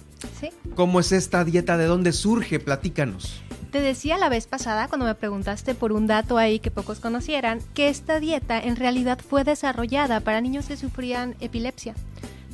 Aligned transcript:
¿Sí? 0.40 0.50
¿Cómo 0.76 1.00
es 1.00 1.10
esta 1.10 1.44
dieta? 1.44 1.76
¿De 1.76 1.86
dónde 1.86 2.12
surge? 2.12 2.60
Platícanos. 2.60 3.42
Te 3.72 3.80
decía 3.80 4.16
la 4.16 4.28
vez 4.28 4.46
pasada, 4.46 4.86
cuando 4.86 5.04
me 5.04 5.16
preguntaste 5.16 5.74
por 5.74 5.92
un 5.92 6.06
dato 6.06 6.38
ahí 6.38 6.60
que 6.60 6.70
pocos 6.70 7.00
conocieran, 7.00 7.60
que 7.74 7.88
esta 7.88 8.20
dieta 8.20 8.60
en 8.60 8.76
realidad 8.76 9.18
fue 9.18 9.42
desarrollada 9.42 10.20
para 10.20 10.40
niños 10.40 10.66
que 10.66 10.76
sufrían 10.76 11.34
epilepsia 11.40 11.94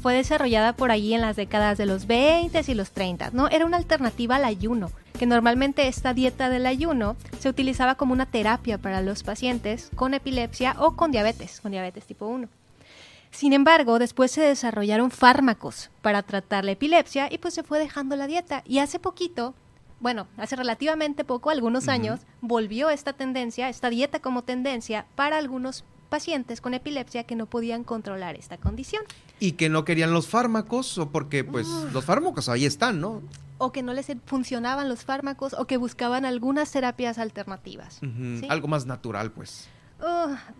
fue 0.05 0.12
desarrollada 0.12 0.75
por 0.75 0.91
ahí 0.91 1.14
en 1.14 1.22
las 1.22 1.34
décadas 1.34 1.78
de 1.78 1.86
los 1.86 2.06
20 2.06 2.62
y 2.66 2.75
los 2.75 2.91
30, 2.91 3.31
¿no? 3.33 3.48
Era 3.48 3.64
una 3.64 3.78
alternativa 3.78 4.36
al 4.36 4.44
ayuno, 4.44 4.91
que 5.19 5.25
normalmente 5.25 5.88
esta 5.88 6.12
dieta 6.12 6.50
del 6.50 6.66
ayuno 6.66 7.16
se 7.38 7.48
utilizaba 7.48 7.94
como 7.94 8.12
una 8.12 8.27
terapia 8.27 8.77
para 8.77 9.00
los 9.00 9.22
pacientes 9.22 9.91
con 9.94 10.12
epilepsia 10.12 10.77
o 10.78 10.94
con 10.94 11.11
diabetes, 11.11 11.62
con 11.62 11.72
diabetes 11.72 12.05
tipo 12.05 12.27
1. 12.27 12.48
Sin 13.35 13.53
embargo, 13.53 13.99
después 13.99 14.31
se 14.31 14.43
desarrollaron 14.43 15.11
fármacos 15.11 15.91
para 16.03 16.23
tratar 16.23 16.65
la 16.65 16.71
epilepsia 16.71 17.29
y 17.33 17.39
pues 17.39 17.53
se 17.53 17.65
fue 17.65 17.81
dejando 17.81 18.15
la 18.15 18.29
dieta. 18.29 18.63
Y 18.65 18.79
hace 18.79 19.01
poquito, 19.01 19.57
bueno, 19.99 20.29
hace 20.37 20.55
relativamente 20.55 21.25
poco, 21.25 21.51
algunos 21.51 21.89
años, 21.89 22.21
volvió 22.41 22.91
esta 22.91 23.12
tendencia, 23.12 23.69
esta 23.69 23.91
dieta 23.91 24.21
como 24.21 24.43
tendencia 24.45 25.07
para 25.17 25.37
algunos 25.37 25.85
pacientes 26.11 26.61
con 26.61 26.75
epilepsia 26.75 27.25
que 27.25 27.35
no 27.35 27.47
podían 27.47 27.83
controlar 27.83 28.37
esta 28.37 28.57
condición. 28.57 29.03
Y 29.41 29.53
que 29.53 29.69
no 29.69 29.85
querían 29.85 30.12
los 30.12 30.29
fármacos, 30.29 30.97
o 30.99 31.11
porque 31.11 31.43
pues 31.43 31.67
los 31.93 32.05
fármacos 32.05 32.49
ahí 32.49 32.65
están, 32.65 33.01
¿no? 33.01 33.21
O 33.59 33.73
que 33.73 33.83
no 33.83 33.95
les 33.95 34.07
funcionaban 34.27 34.89
los 34.89 35.05
fármacos, 35.05 35.55
o 35.55 35.67
que 35.67 35.77
buscaban 35.77 36.25
algunas 36.25 36.71
terapias 36.71 37.19
alternativas. 37.19 38.01
Algo 38.49 38.69
más 38.69 38.87
natural, 38.87 39.33
pues. 39.33 39.69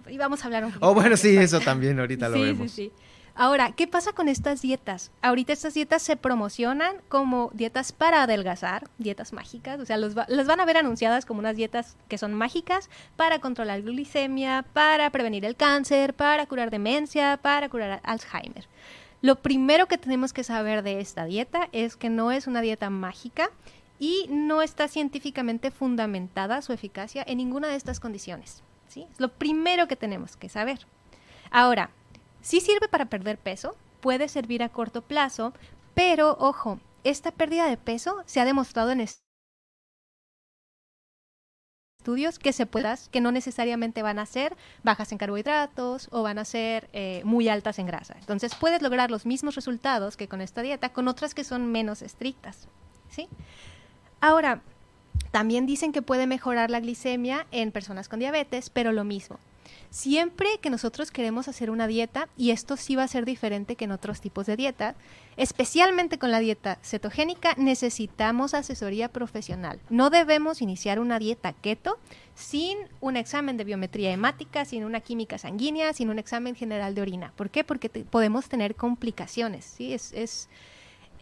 Y 0.09 0.19
vamos 0.19 0.43
a 0.43 0.47
hablar 0.47 0.65
un 0.65 0.73
poco. 0.73 0.87
Oh, 0.87 0.95
bueno, 0.95 1.17
sí, 1.17 1.37
eso 1.37 1.61
también, 1.61 1.99
ahorita 1.99 2.29
lo 2.29 2.41
vemos. 2.41 2.71
Sí, 2.71 2.91
sí. 2.91 2.93
Ahora, 3.37 3.73
¿qué 3.73 3.89
pasa 3.89 4.13
con 4.13 4.29
estas 4.29 4.63
dietas? 4.63 5.11
Ahorita 5.21 5.53
estas 5.53 5.75
dietas 5.75 6.03
se 6.03 6.17
promocionan 6.17 6.99
como 7.09 7.51
dietas 7.53 7.91
para 7.91 8.23
adelgazar, 8.23 8.89
dietas 8.99 9.33
mágicas, 9.33 9.81
o 9.81 9.85
sea, 9.85 9.97
las 9.97 10.15
van 10.15 10.61
a 10.61 10.65
ver 10.65 10.77
anunciadas 10.77 11.27
como 11.27 11.41
unas 11.41 11.57
dietas 11.57 11.97
que 12.07 12.17
son 12.17 12.33
mágicas 12.33 12.89
para 13.17 13.41
controlar 13.41 13.83
glicemia, 13.83 14.65
para 14.73 15.11
prevenir 15.11 15.45
el 15.45 15.57
cáncer, 15.57 16.15
para 16.15 16.47
curar 16.47 16.71
demencia, 16.71 17.37
para 17.43 17.69
curar 17.69 18.01
Alzheimer. 18.05 18.69
Lo 19.21 19.37
primero 19.43 19.87
que 19.89 19.99
tenemos 19.99 20.33
que 20.33 20.45
saber 20.45 20.85
de 20.85 21.01
esta 21.01 21.25
dieta 21.25 21.69
es 21.73 21.97
que 21.97 22.11
no 22.11 22.31
es 22.31 22.47
una 22.47 22.61
dieta 22.61 22.89
mágica 22.89 23.51
y 23.99 24.27
no 24.29 24.63
está 24.63 24.87
científicamente 24.87 25.73
fundamentada 25.73 26.63
su 26.63 26.73
eficacia 26.73 27.25
en 27.27 27.39
ninguna 27.39 27.67
de 27.67 27.75
estas 27.75 27.99
condiciones. 27.99 28.63
Es 29.03 29.21
lo 29.21 29.29
primero 29.29 29.89
que 29.89 29.97
tenemos 29.97 30.37
que 30.37 30.49
saber. 30.49 30.87
Ahora, 31.51 31.91
Sí 32.45 32.61
sirve 32.61 32.89
para 32.89 33.07
perder 33.07 33.39
peso, 33.39 33.75
puede 34.03 34.29
servir 34.29 34.63
a 34.63 34.69
corto 34.69 35.01
plazo, 35.01 35.55
pero 35.95 36.37
ojo, 36.39 36.79
esta 37.03 37.31
pérdida 37.31 37.67
de 37.67 37.79
peso 37.79 38.23
se 38.27 38.39
ha 38.39 38.45
demostrado 38.45 38.91
en 38.91 39.09
estudios 41.99 42.39
que 42.39 42.53
se 42.53 42.67
puedan, 42.67 42.99
que 43.11 43.23
no 43.23 43.33
necesariamente 43.33 44.03
van 44.03 44.19
a 44.19 44.27
ser 44.27 44.59
bajas 44.83 45.11
en 45.11 45.17
carbohidratos 45.17 46.09
o 46.13 46.23
van 46.23 46.39
a 46.39 46.45
ser 46.45 46.91
eh, 46.93 47.23
muy 47.25 47.49
altas 47.49 47.79
en 47.79 47.87
grasa. 47.87 48.15
Entonces 48.21 48.55
puedes 48.55 48.83
lograr 48.83 49.11
los 49.11 49.25
mismos 49.25 49.55
resultados 49.55 50.19
que 50.19 50.29
con 50.29 50.43
esta 50.43 50.61
dieta, 50.61 50.93
con 50.93 51.09
otras 51.09 51.35
que 51.35 51.45
son 51.45 51.73
menos 51.73 52.03
estrictas. 52.03 52.69
¿sí? 53.09 53.27
Ahora, 54.21 54.61
también 55.35 55.67
dicen 55.67 55.91
que 55.91 56.01
puede 56.01 56.29
mejorar 56.29 56.71
la 56.71 56.79
glicemia 56.79 57.49
en 57.51 57.73
personas 57.73 58.09
con 58.09 58.21
diabetes, 58.21 58.71
pero 58.71 58.93
lo 58.93 59.03
mismo. 59.03 59.41
Siempre 59.91 60.47
que 60.61 60.71
nosotros 60.71 61.11
queremos 61.11 61.49
hacer 61.49 61.71
una 61.71 61.89
dieta, 61.89 62.29
y 62.37 62.53
esto 62.53 62.77
sí 62.77 62.95
va 62.95 63.03
a 63.03 63.09
ser 63.09 63.25
diferente 63.25 63.75
que 63.75 63.87
en 63.87 63.91
otros 63.91 64.21
tipos 64.21 64.47
de 64.47 64.55
dieta, 64.55 64.95
especialmente 65.37 66.21
con 66.21 66.31
la 66.31 66.39
dieta 66.39 66.79
cetogénica, 66.85 67.57
necesitamos 67.57 68.55
asesoría 68.55 69.09
profesional. 69.09 69.81
No 69.91 70.09
debemos 70.09 70.63
iniciar 70.63 71.01
una 71.01 71.19
dieta 71.19 71.53
keto 71.53 71.99
sin 72.37 72.79
un 73.01 73.17
examen 73.17 73.57
de 73.57 73.65
biometría 73.65 74.13
hemática, 74.13 74.65
sin 74.65 74.85
una 74.85 75.01
química 75.01 75.39
sanguínea, 75.39 75.93
sin 75.95 76.11
un 76.11 76.21
examen 76.21 76.55
general 76.55 76.95
de 76.95 77.03
orina. 77.03 77.33
¿Por 77.35 77.51
qué? 77.51 77.65
Porque 77.65 77.89
podemos 77.89 78.49
tener 78.49 78.77
complicaciones. 78.77 79.65
¿sí? 79.65 79.95
Es, 79.95 80.13
es, 80.13 80.49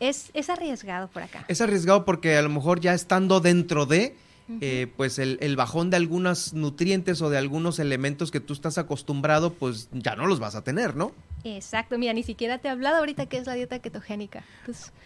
es, 0.08 0.30
es 0.34 0.50
arriesgado 0.50 1.08
por 1.08 1.22
acá. 1.22 1.44
Es 1.48 1.60
arriesgado 1.60 2.04
porque 2.04 2.36
a 2.36 2.42
lo 2.42 2.48
mejor 2.48 2.80
ya 2.80 2.94
estando 2.94 3.40
dentro 3.40 3.86
de 3.86 4.16
eh, 4.60 4.92
pues 4.96 5.18
el, 5.18 5.56
bajón 5.56 5.90
de 5.90 5.96
algunos 5.96 6.52
nutrientes 6.52 7.22
o 7.22 7.30
de 7.30 7.38
algunos 7.38 7.78
elementos 7.78 8.30
que 8.30 8.40
tú 8.40 8.52
estás 8.52 8.76
acostumbrado, 8.76 9.54
pues 9.54 9.88
ya 9.92 10.16
no 10.16 10.26
los 10.26 10.40
vas 10.40 10.56
a 10.56 10.64
tener, 10.64 10.96
¿no? 10.96 11.12
Exacto, 11.44 11.96
mira, 11.96 12.12
ni 12.12 12.22
siquiera 12.22 12.58
te 12.58 12.68
he 12.68 12.70
hablado 12.70 12.96
ahorita 12.96 13.26
qué 13.26 13.38
es 13.38 13.46
la 13.46 13.54
dieta 13.54 13.78
ketogénica. 13.78 14.44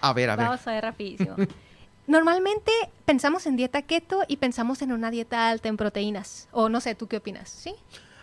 a 0.01 0.13
ver, 0.13 0.31
a 0.31 0.37
ver. 0.37 0.47
Vamos 0.47 0.67
a 0.67 0.73
ver 0.73 0.83
rapidísimo. 0.83 1.37
Normalmente 2.07 2.73
pensamos 3.05 3.47
en 3.47 3.57
dieta 3.57 3.83
keto 3.83 4.23
y 4.27 4.39
pensamos 4.39 4.81
en 4.81 4.93
una 4.93 5.11
dieta 5.11 5.49
alta 5.49 5.69
en 5.69 5.77
proteínas. 5.77 6.49
O 6.53 6.69
no 6.69 6.81
sé, 6.81 6.95
¿tú 6.95 7.07
qué 7.07 7.19
opinas? 7.19 7.51
¿Sí? 7.51 7.75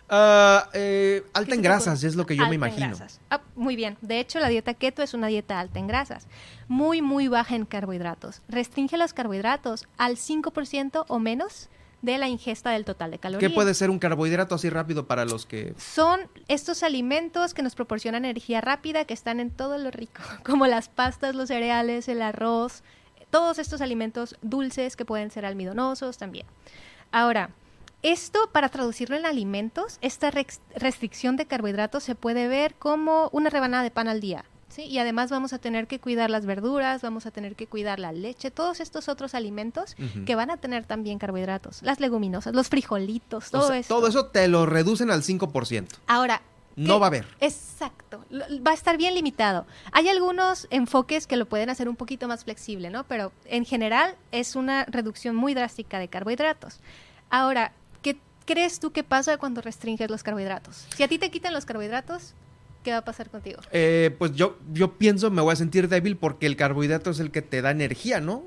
Ah, 0.08 0.68
eh, 0.74 1.24
alta 1.32 1.54
en 1.54 1.62
grasas, 1.62 2.04
es 2.04 2.14
lo 2.14 2.26
que 2.26 2.36
yo 2.36 2.46
me 2.46 2.54
imagino. 2.54 2.96
Ah, 3.30 3.40
muy 3.56 3.74
bien. 3.76 3.96
De 4.00 4.20
hecho, 4.20 4.38
la 4.38 4.48
dieta 4.48 4.74
keto 4.74 5.02
es 5.02 5.14
una 5.14 5.28
dieta 5.28 5.58
alta 5.58 5.78
en 5.78 5.86
grasas. 5.86 6.26
Muy, 6.68 7.02
muy 7.02 7.28
baja 7.28 7.56
en 7.56 7.64
carbohidratos. 7.64 8.42
Restringe 8.48 8.96
los 8.96 9.14
carbohidratos 9.14 9.86
al 9.96 10.16
5% 10.16 11.04
o 11.08 11.18
menos 11.18 11.68
de 12.02 12.18
la 12.18 12.28
ingesta 12.28 12.70
del 12.70 12.84
total 12.84 13.12
de 13.12 13.18
calorías. 13.18 13.50
¿Qué 13.50 13.54
puede 13.54 13.72
ser 13.72 13.88
un 13.88 13.98
carbohidrato 13.98 14.54
así 14.54 14.68
rápido 14.68 15.06
para 15.06 15.24
los 15.24 15.46
que...? 15.46 15.74
Son 15.78 16.20
estos 16.48 16.82
alimentos 16.82 17.54
que 17.54 17.62
nos 17.62 17.74
proporcionan 17.74 18.26
energía 18.26 18.60
rápida, 18.60 19.06
que 19.06 19.14
están 19.14 19.40
en 19.40 19.50
todo 19.50 19.78
lo 19.78 19.90
rico, 19.90 20.20
como 20.44 20.66
las 20.66 20.90
pastas, 20.90 21.34
los 21.34 21.48
cereales, 21.48 22.08
el 22.08 22.20
arroz, 22.20 22.82
todos 23.30 23.58
estos 23.58 23.80
alimentos 23.80 24.36
dulces 24.42 24.96
que 24.96 25.06
pueden 25.06 25.30
ser 25.30 25.46
almidonosos 25.46 26.18
también. 26.18 26.46
Ahora, 27.10 27.50
esto, 28.04 28.50
para 28.52 28.68
traducirlo 28.68 29.16
en 29.16 29.24
alimentos, 29.24 29.98
esta 30.02 30.30
restricción 30.30 31.36
de 31.36 31.46
carbohidratos 31.46 32.04
se 32.04 32.14
puede 32.14 32.48
ver 32.48 32.74
como 32.74 33.30
una 33.32 33.48
rebanada 33.48 33.82
de 33.82 33.90
pan 33.90 34.08
al 34.08 34.20
día. 34.20 34.44
¿sí? 34.68 34.82
Y 34.82 34.98
además 34.98 35.30
vamos 35.30 35.54
a 35.54 35.58
tener 35.58 35.86
que 35.86 35.98
cuidar 35.98 36.28
las 36.28 36.44
verduras, 36.44 37.00
vamos 37.00 37.24
a 37.24 37.30
tener 37.30 37.56
que 37.56 37.66
cuidar 37.66 37.98
la 37.98 38.12
leche, 38.12 38.50
todos 38.50 38.80
estos 38.80 39.08
otros 39.08 39.34
alimentos 39.34 39.96
que 40.26 40.34
van 40.34 40.50
a 40.50 40.58
tener 40.58 40.84
también 40.84 41.18
carbohidratos, 41.18 41.82
las 41.82 41.98
leguminosas, 41.98 42.54
los 42.54 42.68
frijolitos, 42.68 43.50
todo 43.50 43.72
eso. 43.72 43.88
Todo 43.88 44.06
eso 44.06 44.26
te 44.26 44.48
lo 44.48 44.66
reducen 44.66 45.10
al 45.10 45.22
5%. 45.22 45.86
Ahora, 46.06 46.42
no 46.76 47.00
va 47.00 47.06
a 47.06 47.08
haber. 47.08 47.26
Exacto, 47.40 48.22
va 48.30 48.72
a 48.72 48.74
estar 48.74 48.98
bien 48.98 49.14
limitado. 49.14 49.64
Hay 49.92 50.08
algunos 50.08 50.66
enfoques 50.70 51.26
que 51.26 51.36
lo 51.36 51.46
pueden 51.46 51.70
hacer 51.70 51.88
un 51.88 51.96
poquito 51.96 52.28
más 52.28 52.44
flexible, 52.44 52.90
¿no? 52.90 53.04
Pero 53.04 53.32
en 53.46 53.64
general 53.64 54.16
es 54.30 54.56
una 54.56 54.84
reducción 54.84 55.36
muy 55.36 55.54
drástica 55.54 55.98
de 55.98 56.08
carbohidratos. 56.08 56.80
Ahora, 57.30 57.72
crees 58.44 58.80
tú 58.80 58.92
que 58.92 59.04
pasa 59.04 59.36
cuando 59.38 59.60
restringes 59.60 60.10
los 60.10 60.22
carbohidratos? 60.22 60.86
Si 60.96 61.02
a 61.02 61.08
ti 61.08 61.18
te 61.18 61.30
quitan 61.30 61.52
los 61.52 61.64
carbohidratos, 61.64 62.34
¿qué 62.82 62.92
va 62.92 62.98
a 62.98 63.04
pasar 63.04 63.30
contigo? 63.30 63.60
Eh, 63.72 64.14
pues 64.18 64.32
yo, 64.32 64.58
yo 64.72 64.96
pienso, 64.98 65.30
me 65.30 65.42
voy 65.42 65.52
a 65.52 65.56
sentir 65.56 65.88
débil 65.88 66.16
porque 66.16 66.46
el 66.46 66.56
carbohidrato 66.56 67.10
es 67.10 67.20
el 67.20 67.30
que 67.30 67.42
te 67.42 67.62
da 67.62 67.70
energía, 67.70 68.20
¿no? 68.20 68.44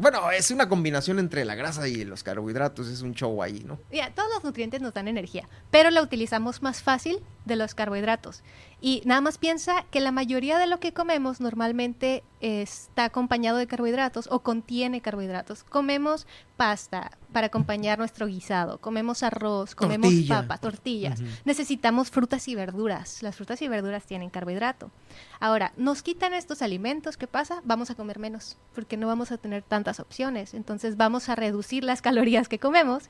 Bueno, 0.00 0.30
es 0.30 0.52
una 0.52 0.68
combinación 0.68 1.18
entre 1.18 1.44
la 1.44 1.56
grasa 1.56 1.88
y 1.88 2.04
los 2.04 2.22
carbohidratos, 2.22 2.86
es 2.86 3.02
un 3.02 3.14
show 3.14 3.42
ahí, 3.42 3.64
¿no? 3.66 3.80
Ya, 3.90 4.14
todos 4.14 4.28
los 4.32 4.44
nutrientes 4.44 4.80
nos 4.80 4.94
dan 4.94 5.08
energía, 5.08 5.48
pero 5.72 5.90
la 5.90 6.02
utilizamos 6.02 6.62
más 6.62 6.82
fácil 6.82 7.18
de 7.48 7.56
los 7.56 7.74
carbohidratos. 7.74 8.44
Y 8.80 9.02
nada 9.04 9.20
más 9.20 9.38
piensa 9.38 9.84
que 9.90 9.98
la 9.98 10.12
mayoría 10.12 10.58
de 10.58 10.68
lo 10.68 10.78
que 10.78 10.92
comemos 10.92 11.40
normalmente 11.40 12.22
está 12.40 13.06
acompañado 13.06 13.58
de 13.58 13.66
carbohidratos 13.66 14.28
o 14.30 14.40
contiene 14.40 15.00
carbohidratos. 15.00 15.64
Comemos 15.64 16.28
pasta 16.56 17.10
para 17.32 17.48
acompañar 17.48 17.98
nuestro 17.98 18.26
guisado, 18.26 18.78
comemos 18.78 19.24
arroz, 19.24 19.74
comemos 19.74 20.10
Tortilla. 20.10 20.42
papa, 20.42 20.58
tortillas. 20.58 21.20
Necesitamos 21.44 22.10
frutas 22.10 22.46
y 22.46 22.54
verduras. 22.54 23.22
Las 23.24 23.34
frutas 23.34 23.60
y 23.62 23.68
verduras 23.68 24.04
tienen 24.04 24.30
carbohidrato. 24.30 24.92
Ahora, 25.40 25.72
nos 25.76 26.02
quitan 26.02 26.32
estos 26.34 26.62
alimentos, 26.62 27.16
¿qué 27.16 27.26
pasa? 27.26 27.60
Vamos 27.64 27.90
a 27.90 27.96
comer 27.96 28.20
menos, 28.20 28.56
porque 28.74 28.96
no 28.96 29.08
vamos 29.08 29.32
a 29.32 29.38
tener 29.38 29.62
tantas 29.62 29.98
opciones. 29.98 30.54
Entonces 30.54 30.96
vamos 30.96 31.28
a 31.28 31.34
reducir 31.34 31.82
las 31.82 32.00
calorías 32.00 32.48
que 32.48 32.60
comemos. 32.60 33.04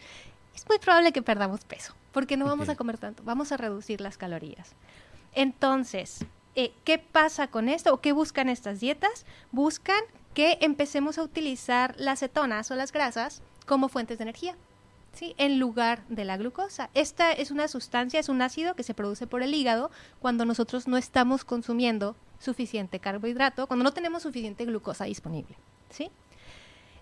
Es 0.55 0.67
muy 0.69 0.79
probable 0.79 1.12
que 1.12 1.23
perdamos 1.23 1.64
peso, 1.64 1.94
porque 2.12 2.37
no 2.37 2.46
vamos 2.46 2.69
a 2.69 2.76
comer 2.76 2.99
tanto. 2.99 3.22
Vamos 3.25 3.52
a 3.52 3.56
reducir 3.56 4.00
las 4.00 4.16
calorías. 4.19 4.70
Entonces, 5.34 6.25
eh, 6.55 6.72
¿qué 6.84 6.99
pasa 6.99 7.49
con 7.49 7.69
esto 7.69 7.93
o 7.93 8.00
qué 8.00 8.12
buscan 8.12 8.49
estas 8.49 8.81
dietas? 8.81 9.26
Buscan 9.52 10.00
que 10.34 10.58
empecemos 10.60 11.19
a 11.19 11.22
utilizar 11.22 11.94
las 11.99 12.20
cetonas 12.20 12.70
o 12.70 12.75
las 12.75 12.93
grasas 12.93 13.43
como 13.66 13.88
fuentes 13.88 14.19
de 14.19 14.22
energía. 14.22 14.56
¿sí? 15.12 15.34
En 15.38 15.58
lugar 15.58 16.02
de 16.08 16.25
la 16.25 16.37
glucosa. 16.37 16.90
Esta 16.94 17.32
es 17.32 17.50
una 17.50 17.69
sustancia, 17.69 18.20
es 18.20 18.28
un 18.28 18.43
ácido 18.43 18.75
que 18.75 18.82
se 18.82 18.94
produce 18.94 19.26
por 19.26 19.43
el 19.43 19.54
hígado 19.54 19.90
cuando 20.20 20.44
nosotros 20.44 20.88
no 20.88 20.96
estamos 20.96 21.44
consumiendo 21.44 22.16
suficiente 22.38 23.00
carbohidrato, 23.00 23.66
cuando 23.66 23.84
no 23.84 23.93
tenemos 23.93 24.22
suficiente 24.22 24.64
glucosa 24.64 25.04
disponible. 25.04 25.56
¿sí? 25.90 26.11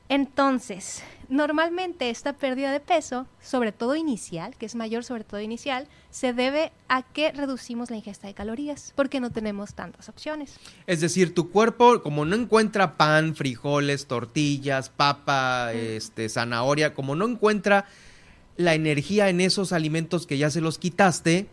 Entonces, 0.09 1.03
normalmente 1.29 2.11
esta 2.11 2.35
pérdida 2.35 2.71
de 2.71 2.79
peso, 2.79 3.27
sobre 3.43 3.73
todo 3.73 3.97
inicial, 3.97 4.55
que 4.57 4.67
es 4.67 4.77
mayor 4.77 5.03
sobre 5.03 5.25
todo 5.25 5.41
inicial, 5.41 5.89
se 6.11 6.33
debe 6.33 6.73
a 6.89 7.03
que 7.03 7.33
reducimos 7.33 7.91
la 7.91 7.97
ingesta 7.97 8.29
de 8.29 8.35
calorías, 8.35 8.93
porque 8.95 9.19
no 9.19 9.31
tenemos 9.31 9.75
tantas 9.75 10.09
opciones. 10.09 10.59
Es 10.87 11.01
decir, 11.01 11.35
tu 11.35 11.51
cuerpo, 11.51 12.03
como 12.03 12.25
no 12.25 12.37
encuentra 12.37 12.97
pan, 12.97 13.35
frijoles, 13.35 14.07
tortillas, 14.07 14.91
papa, 14.91 15.73
este, 15.73 16.29
zanahoria, 16.29 16.95
como 16.95 17.17
no 17.17 17.27
encuentra 17.27 17.87
la 18.57 18.75
energía 18.75 19.29
en 19.29 19.41
esos 19.41 19.73
alimentos 19.73 20.27
que 20.27 20.39
ya 20.39 20.51
se 20.51 20.61
los 20.61 20.79
quitaste, 20.79 21.49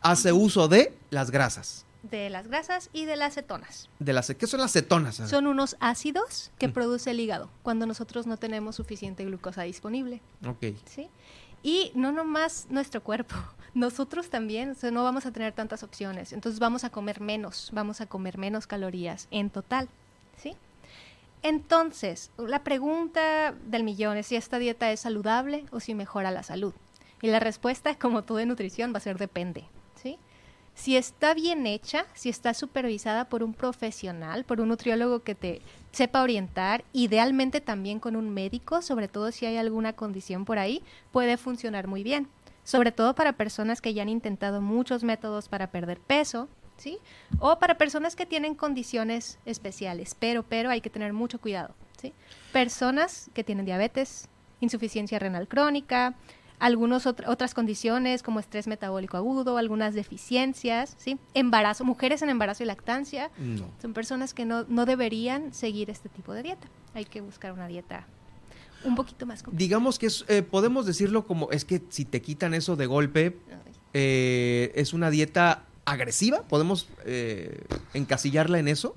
hace 0.00 0.32
uso 0.32 0.68
de 0.68 0.94
las 1.10 1.30
grasas. 1.30 1.84
De 2.02 2.30
las 2.30 2.48
grasas 2.48 2.88
y 2.92 3.04
de 3.04 3.16
las 3.16 3.34
cetonas. 3.34 3.88
De 3.98 4.12
las, 4.12 4.28
¿Qué 4.34 4.46
son 4.46 4.60
las 4.60 4.72
cetonas? 4.72 5.16
Son 5.16 5.46
unos 5.46 5.76
ácidos 5.80 6.50
que 6.58 6.68
Mm. 6.68 6.72
produce 6.72 7.10
el 7.10 7.20
hígado 7.20 7.50
cuando 7.62 7.84
nosotros 7.86 8.26
no 8.26 8.36
tenemos 8.38 8.76
suficiente 8.76 9.24
glucosa 9.24 9.62
disponible. 9.62 10.22
Ok. 10.46 10.64
¿sí? 10.86 11.08
Y 11.62 11.92
no 11.94 12.10
nomás 12.10 12.66
nuestro 12.70 13.02
cuerpo, 13.02 13.34
nosotros 13.74 14.30
también 14.30 14.70
o 14.70 14.74
sea, 14.74 14.90
no 14.90 15.04
vamos 15.04 15.26
a 15.26 15.30
tener 15.32 15.52
tantas 15.52 15.82
opciones, 15.82 16.32
entonces 16.32 16.58
vamos 16.58 16.84
a 16.84 16.90
comer 16.90 17.20
menos, 17.20 17.68
vamos 17.72 18.00
a 18.00 18.06
comer 18.06 18.38
menos 18.38 18.66
calorías 18.66 19.28
en 19.30 19.50
total, 19.50 19.88
¿sí? 20.38 20.56
Entonces, 21.42 22.30
la 22.38 22.62
pregunta 22.64 23.54
del 23.66 23.82
millón 23.82 24.16
es 24.18 24.26
si 24.26 24.36
esta 24.36 24.58
dieta 24.58 24.90
es 24.92 25.00
saludable 25.00 25.64
o 25.70 25.80
si 25.80 25.94
mejora 25.94 26.30
la 26.30 26.42
salud. 26.42 26.74
Y 27.22 27.28
la 27.28 27.40
respuesta, 27.40 27.94
como 27.98 28.24
todo 28.24 28.40
en 28.40 28.48
nutrición, 28.48 28.92
va 28.92 28.98
a 28.98 29.00
ser 29.00 29.16
depende. 29.18 29.64
Si 30.74 30.96
está 30.96 31.34
bien 31.34 31.66
hecha, 31.66 32.06
si 32.14 32.28
está 32.28 32.54
supervisada 32.54 33.28
por 33.28 33.42
un 33.42 33.52
profesional, 33.52 34.44
por 34.44 34.60
un 34.60 34.68
nutriólogo 34.68 35.20
que 35.20 35.34
te 35.34 35.60
sepa 35.92 36.22
orientar, 36.22 36.84
idealmente 36.92 37.60
también 37.60 38.00
con 38.00 38.16
un 38.16 38.30
médico, 38.30 38.80
sobre 38.80 39.08
todo 39.08 39.30
si 39.32 39.46
hay 39.46 39.56
alguna 39.56 39.92
condición 39.92 40.44
por 40.44 40.58
ahí, 40.58 40.82
puede 41.12 41.36
funcionar 41.36 41.86
muy 41.86 42.02
bien. 42.02 42.28
Sobre 42.64 42.92
todo 42.92 43.14
para 43.14 43.32
personas 43.34 43.80
que 43.80 43.94
ya 43.94 44.02
han 44.02 44.08
intentado 44.08 44.60
muchos 44.60 45.02
métodos 45.02 45.48
para 45.48 45.70
perder 45.70 45.98
peso, 45.98 46.48
¿sí? 46.76 46.98
O 47.38 47.58
para 47.58 47.76
personas 47.76 48.16
que 48.16 48.26
tienen 48.26 48.54
condiciones 48.54 49.38
especiales, 49.44 50.16
pero, 50.18 50.42
pero 50.42 50.70
hay 50.70 50.80
que 50.80 50.90
tener 50.90 51.12
mucho 51.12 51.40
cuidado, 51.40 51.74
¿sí? 52.00 52.12
Personas 52.52 53.30
que 53.34 53.44
tienen 53.44 53.66
diabetes, 53.66 54.28
insuficiencia 54.60 55.18
renal 55.18 55.48
crónica, 55.48 56.14
algunas 56.60 57.06
otras 57.06 57.54
condiciones 57.54 58.22
como 58.22 58.38
estrés 58.38 58.66
metabólico 58.66 59.16
agudo, 59.16 59.56
algunas 59.56 59.94
deficiencias, 59.94 60.94
¿sí? 60.98 61.18
Embarazo, 61.34 61.84
mujeres 61.84 62.22
en 62.22 62.30
embarazo 62.30 62.62
y 62.62 62.66
lactancia, 62.66 63.30
No. 63.38 63.66
son 63.80 63.92
personas 63.94 64.34
que 64.34 64.44
no, 64.44 64.64
no 64.68 64.86
deberían 64.86 65.52
seguir 65.52 65.90
este 65.90 66.08
tipo 66.08 66.32
de 66.34 66.42
dieta. 66.44 66.68
Hay 66.94 67.04
que 67.06 67.20
buscar 67.20 67.52
una 67.52 67.66
dieta 67.66 68.06
un 68.84 68.94
poquito 68.94 69.26
más 69.26 69.42
complicada. 69.42 69.58
Digamos 69.58 69.98
que 69.98 70.06
es, 70.06 70.24
eh, 70.28 70.42
podemos 70.42 70.86
decirlo 70.86 71.26
como, 71.26 71.50
es 71.50 71.64
que 71.64 71.82
si 71.88 72.04
te 72.04 72.22
quitan 72.22 72.54
eso 72.54 72.76
de 72.76 72.86
golpe, 72.86 73.36
eh, 73.94 74.72
es 74.74 74.92
una 74.92 75.10
dieta 75.10 75.64
agresiva, 75.84 76.42
podemos 76.42 76.88
eh, 77.04 77.62
encasillarla 77.94 78.58
en 78.58 78.68
eso. 78.68 78.94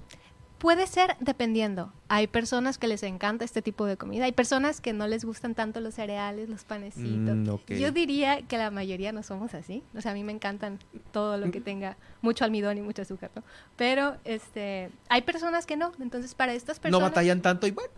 Puede 0.64 0.88
ser 0.88 1.18
dependiendo. 1.20 1.92
Hay 2.08 2.28
personas 2.28 2.78
que 2.78 2.88
les 2.88 3.04
encanta 3.04 3.44
este 3.44 3.62
tipo 3.62 3.86
de 3.86 3.98
comida. 3.98 4.24
Hay 4.24 4.32
personas 4.32 4.80
que 4.80 4.94
no 4.94 5.08
les 5.08 5.26
gustan 5.26 5.56
tanto 5.56 5.82
los 5.82 5.96
cereales, 5.96 6.48
los 6.48 6.64
panecitos. 6.64 7.36
Mm. 7.36 7.74
Yo 7.74 7.92
diría 7.92 8.42
que 8.44 8.58
la 8.58 8.72
mayoría 8.72 9.12
no 9.12 9.24
somos 9.24 9.54
así. 9.56 9.84
O 9.94 10.00
sea, 10.00 10.12
a 10.12 10.14
mí 10.14 10.24
me 10.24 10.32
encantan 10.32 10.80
todo 11.12 11.36
lo 11.38 11.52
que 11.52 11.60
tenga 11.60 11.98
mucho 12.22 12.46
almidón 12.46 12.78
y 12.78 12.82
mucho 12.82 13.02
azúcar, 13.02 13.30
¿no? 13.36 13.44
Pero 13.76 14.16
este, 14.24 14.90
hay 15.10 15.24
personas 15.24 15.66
que 15.66 15.76
no. 15.76 15.92
Entonces, 16.00 16.34
para 16.34 16.54
estas 16.54 16.80
personas... 16.80 17.02
No 17.02 17.10
batallan 17.10 17.42
tanto 17.42 17.68
y 17.68 17.72
bueno, 17.72 17.92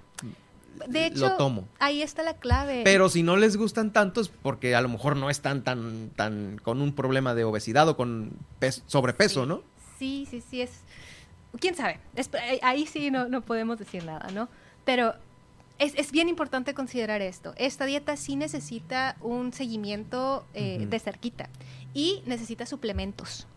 De 0.87 1.05
hecho, 1.05 1.19
lo 1.29 1.37
tomo. 1.37 1.67
ahí 1.77 2.01
está 2.01 2.23
la 2.23 2.33
clave. 2.33 2.81
Pero 2.83 3.09
si 3.09 3.21
no 3.21 3.37
les 3.37 3.57
gustan 3.57 3.93
tanto 3.93 4.21
es 4.21 4.29
porque 4.29 4.73
a 4.73 4.81
lo 4.81 4.89
mejor 4.89 5.17
no 5.17 5.29
están 5.29 5.63
tan, 5.63 6.09
tan 6.15 6.57
con 6.63 6.81
un 6.81 6.95
problema 6.95 7.35
de 7.35 7.43
obesidad 7.43 7.87
o 7.89 7.95
con 7.95 8.31
pes- 8.59 8.81
sobrepeso, 8.87 9.43
Sí. 9.43 9.47
¿no? 9.49 9.61
Sí, 9.99 10.27
sí, 10.31 10.41
sí, 10.41 10.61
es... 10.63 10.71
¿Quién 11.59 11.75
sabe? 11.75 11.99
Es- 12.15 12.29
ahí 12.61 12.85
sí 12.85 13.11
no, 13.11 13.27
no 13.29 13.41
podemos 13.41 13.77
decir 13.79 14.03
nada, 14.03 14.27
¿no? 14.33 14.49
Pero 14.83 15.13
es, 15.79 15.93
es 15.95 16.11
bien 16.11 16.29
importante 16.29 16.73
considerar 16.73 17.21
esto. 17.21 17.53
Esta 17.57 17.85
dieta 17.85 18.15
sí 18.17 18.35
necesita 18.35 19.15
un 19.21 19.51
seguimiento 19.53 20.45
eh, 20.53 20.85
de 20.89 20.99
cerquita 20.99 21.49
y 21.93 22.21
necesita 22.25 22.65
suplementos. 22.65 23.47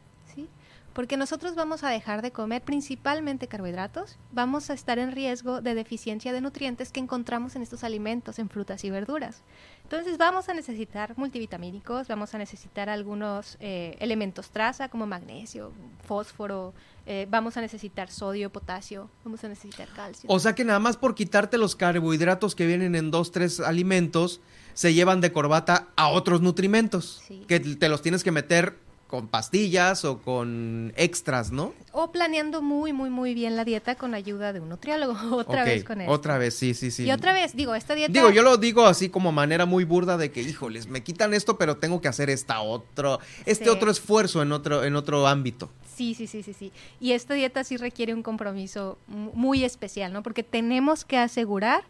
Porque 0.98 1.16
nosotros 1.16 1.54
vamos 1.54 1.84
a 1.84 1.90
dejar 1.90 2.22
de 2.22 2.32
comer 2.32 2.60
principalmente 2.60 3.46
carbohidratos, 3.46 4.18
vamos 4.32 4.68
a 4.68 4.74
estar 4.74 4.98
en 4.98 5.12
riesgo 5.12 5.60
de 5.60 5.76
deficiencia 5.76 6.32
de 6.32 6.40
nutrientes 6.40 6.90
que 6.90 6.98
encontramos 6.98 7.54
en 7.54 7.62
estos 7.62 7.84
alimentos, 7.84 8.40
en 8.40 8.48
frutas 8.48 8.82
y 8.82 8.90
verduras. 8.90 9.42
Entonces 9.84 10.18
vamos 10.18 10.48
a 10.48 10.54
necesitar 10.54 11.16
multivitamínicos, 11.16 12.08
vamos 12.08 12.34
a 12.34 12.38
necesitar 12.38 12.88
algunos 12.88 13.58
eh, 13.60 13.96
elementos 14.00 14.50
traza 14.50 14.88
como 14.88 15.06
magnesio, 15.06 15.70
fósforo, 16.04 16.74
eh, 17.06 17.28
vamos 17.30 17.56
a 17.56 17.60
necesitar 17.60 18.10
sodio, 18.10 18.50
potasio, 18.50 19.08
vamos 19.24 19.44
a 19.44 19.48
necesitar 19.48 19.86
calcio. 19.94 20.28
O 20.28 20.40
sea 20.40 20.56
que 20.56 20.64
nada 20.64 20.80
más 20.80 20.96
por 20.96 21.14
quitarte 21.14 21.58
los 21.58 21.76
carbohidratos 21.76 22.56
que 22.56 22.66
vienen 22.66 22.96
en 22.96 23.12
dos, 23.12 23.30
tres 23.30 23.60
alimentos, 23.60 24.40
se 24.74 24.94
llevan 24.94 25.20
de 25.20 25.30
corbata 25.30 25.90
a 25.94 26.08
otros 26.08 26.40
nutrimentos. 26.40 27.22
Sí. 27.24 27.44
Que 27.46 27.60
te 27.60 27.88
los 27.88 28.02
tienes 28.02 28.24
que 28.24 28.32
meter 28.32 28.87
con 29.08 29.26
pastillas 29.26 30.04
o 30.04 30.18
con 30.20 30.92
extras, 30.96 31.50
¿no? 31.50 31.72
O 31.92 32.12
planeando 32.12 32.60
muy, 32.62 32.92
muy, 32.92 33.08
muy 33.10 33.32
bien 33.34 33.56
la 33.56 33.64
dieta 33.64 33.94
con 33.94 34.14
ayuda 34.14 34.52
de 34.52 34.60
un 34.60 34.68
nutriólogo. 34.68 35.14
Otra 35.36 35.64
vez 35.64 35.82
con 35.82 36.00
esto. 36.02 36.12
Otra 36.12 36.36
vez, 36.38 36.54
sí, 36.54 36.74
sí, 36.74 36.90
sí. 36.90 37.04
Y 37.06 37.10
otra 37.10 37.32
vez, 37.32 37.56
digo, 37.56 37.74
esta 37.74 37.94
dieta... 37.94 38.12
Digo, 38.12 38.30
yo 38.30 38.42
lo 38.42 38.58
digo 38.58 38.84
así 38.86 39.08
como 39.08 39.32
manera 39.32 39.64
muy 39.64 39.84
burda 39.84 40.16
de 40.18 40.30
que, 40.30 40.42
híjoles, 40.42 40.88
me 40.88 41.02
quitan 41.02 41.32
esto, 41.34 41.56
pero 41.58 41.78
tengo 41.78 42.00
que 42.02 42.08
hacer 42.08 42.28
esta 42.30 42.60
otro, 42.60 43.18
este 43.46 43.64
Sí. 43.64 43.70
otro 43.70 43.90
esfuerzo 43.90 44.42
en 44.42 44.52
otro, 44.52 44.84
en 44.84 44.94
otro 44.94 45.26
ámbito. 45.26 45.70
Sí, 45.96 46.14
sí, 46.14 46.26
sí, 46.26 46.42
sí, 46.42 46.52
sí. 46.52 46.70
Y 47.00 47.12
esta 47.12 47.32
dieta 47.34 47.64
sí 47.64 47.76
requiere 47.78 48.12
un 48.14 48.22
compromiso 48.22 48.98
mu- 49.06 49.32
muy 49.32 49.64
especial, 49.64 50.12
¿no? 50.12 50.22
Porque 50.22 50.42
tenemos 50.44 51.04
que 51.04 51.16
asegurar 51.16 51.82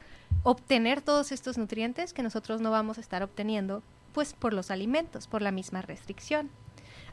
obtener 0.44 1.02
todos 1.02 1.32
estos 1.32 1.58
nutrientes 1.58 2.12
que 2.12 2.22
nosotros 2.22 2.60
no 2.60 2.70
vamos 2.70 2.98
a 2.98 3.00
estar 3.00 3.22
obteniendo, 3.22 3.82
pues 4.12 4.32
por 4.34 4.52
los 4.54 4.70
alimentos, 4.70 5.26
por 5.26 5.42
la 5.42 5.50
misma 5.50 5.82
restricción. 5.82 6.48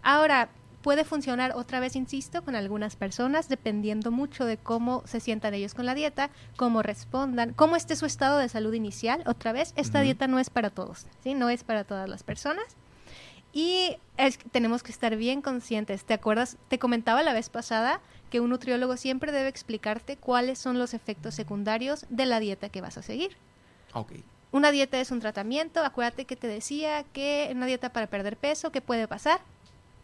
Ahora, 0.07 0.49
puede 0.83 1.03
funcionar 1.03 1.53
otra 1.55 1.79
vez, 1.79 1.95
insisto, 1.95 2.43
con 2.43 2.55
algunas 2.55 2.95
personas, 2.95 3.49
dependiendo 3.49 4.11
mucho 4.11 4.45
de 4.45 4.57
cómo 4.57 5.01
se 5.07 5.19
sientan 5.19 5.55
ellos 5.55 5.73
con 5.73 5.87
la 5.87 5.95
dieta, 5.95 6.29
cómo 6.57 6.83
respondan, 6.83 7.53
cómo 7.53 7.75
esté 7.75 7.95
su 7.95 8.05
estado 8.05 8.37
de 8.37 8.47
salud 8.47 8.71
inicial. 8.71 9.23
Otra 9.25 9.51
vez, 9.51 9.73
esta 9.75 10.01
dieta 10.01 10.27
no 10.27 10.37
es 10.37 10.51
para 10.51 10.69
todos, 10.69 11.07
¿sí? 11.23 11.33
No 11.33 11.49
es 11.49 11.63
para 11.63 11.85
todas 11.85 12.07
las 12.07 12.21
personas. 12.21 12.65
Y 13.51 13.97
es- 14.17 14.37
tenemos 14.51 14.83
que 14.83 14.91
estar 14.91 15.15
bien 15.15 15.41
conscientes. 15.41 16.03
¿Te 16.05 16.13
acuerdas? 16.13 16.57
Te 16.67 16.77
comentaba 16.77 17.23
la 17.23 17.33
vez 17.33 17.49
pasada 17.49 17.99
que 18.29 18.39
un 18.39 18.51
nutriólogo 18.51 18.95
siempre 18.97 19.31
debe 19.31 19.47
explicarte 19.49 20.17
cuáles 20.17 20.59
son 20.59 20.77
los 20.77 20.93
efectos 20.93 21.33
secundarios 21.33 22.05
de 22.09 22.27
la 22.27 22.39
dieta 22.39 22.69
que 22.69 22.81
vas 22.81 22.99
a 22.99 23.01
seguir. 23.01 23.35
Ok. 23.93 24.11
Una 24.51 24.69
dieta 24.69 24.99
es 24.99 25.09
un 25.09 25.19
tratamiento. 25.19 25.83
Acuérdate 25.83 26.25
que 26.25 26.35
te 26.35 26.47
decía 26.47 27.05
que 27.11 27.49
una 27.55 27.65
dieta 27.65 27.89
para 27.89 28.05
perder 28.07 28.37
peso, 28.37 28.71
¿qué 28.71 28.81
puede 28.81 29.07
pasar? 29.07 29.39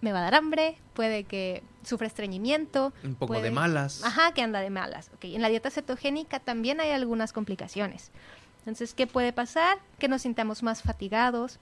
Me 0.02 0.12
va 0.12 0.20
a 0.20 0.24
dar 0.24 0.36
hambre, 0.36 0.78
puede 0.94 1.24
que 1.24 1.64
sufra 1.84 2.08
estreñimiento. 2.08 2.94
Un 3.04 3.16
poco 3.16 3.34
puede- 3.34 3.44
de 3.44 3.52
malas. 3.52 4.04
Ajá, 4.04 4.34
que 4.34 4.42
anda 4.42 4.60
de 4.60 4.70
malas. 4.70 5.10
Ok, 5.16 5.26
En 5.26 5.42
la 5.42 5.50
dieta 5.50 5.70
cetogénica 5.70 6.40
también 6.40 6.80
hay 6.82 6.92
algunas 6.92 7.34
complicaciones. 7.34 8.12
Entonces, 8.60 8.94
¿qué 8.94 9.08
puede 9.08 9.34
pasar? 9.34 9.80
Que 10.00 10.08
nos 10.08 10.22
sintamos 10.24 10.62
más 10.64 10.84
fatigados, 10.84 11.60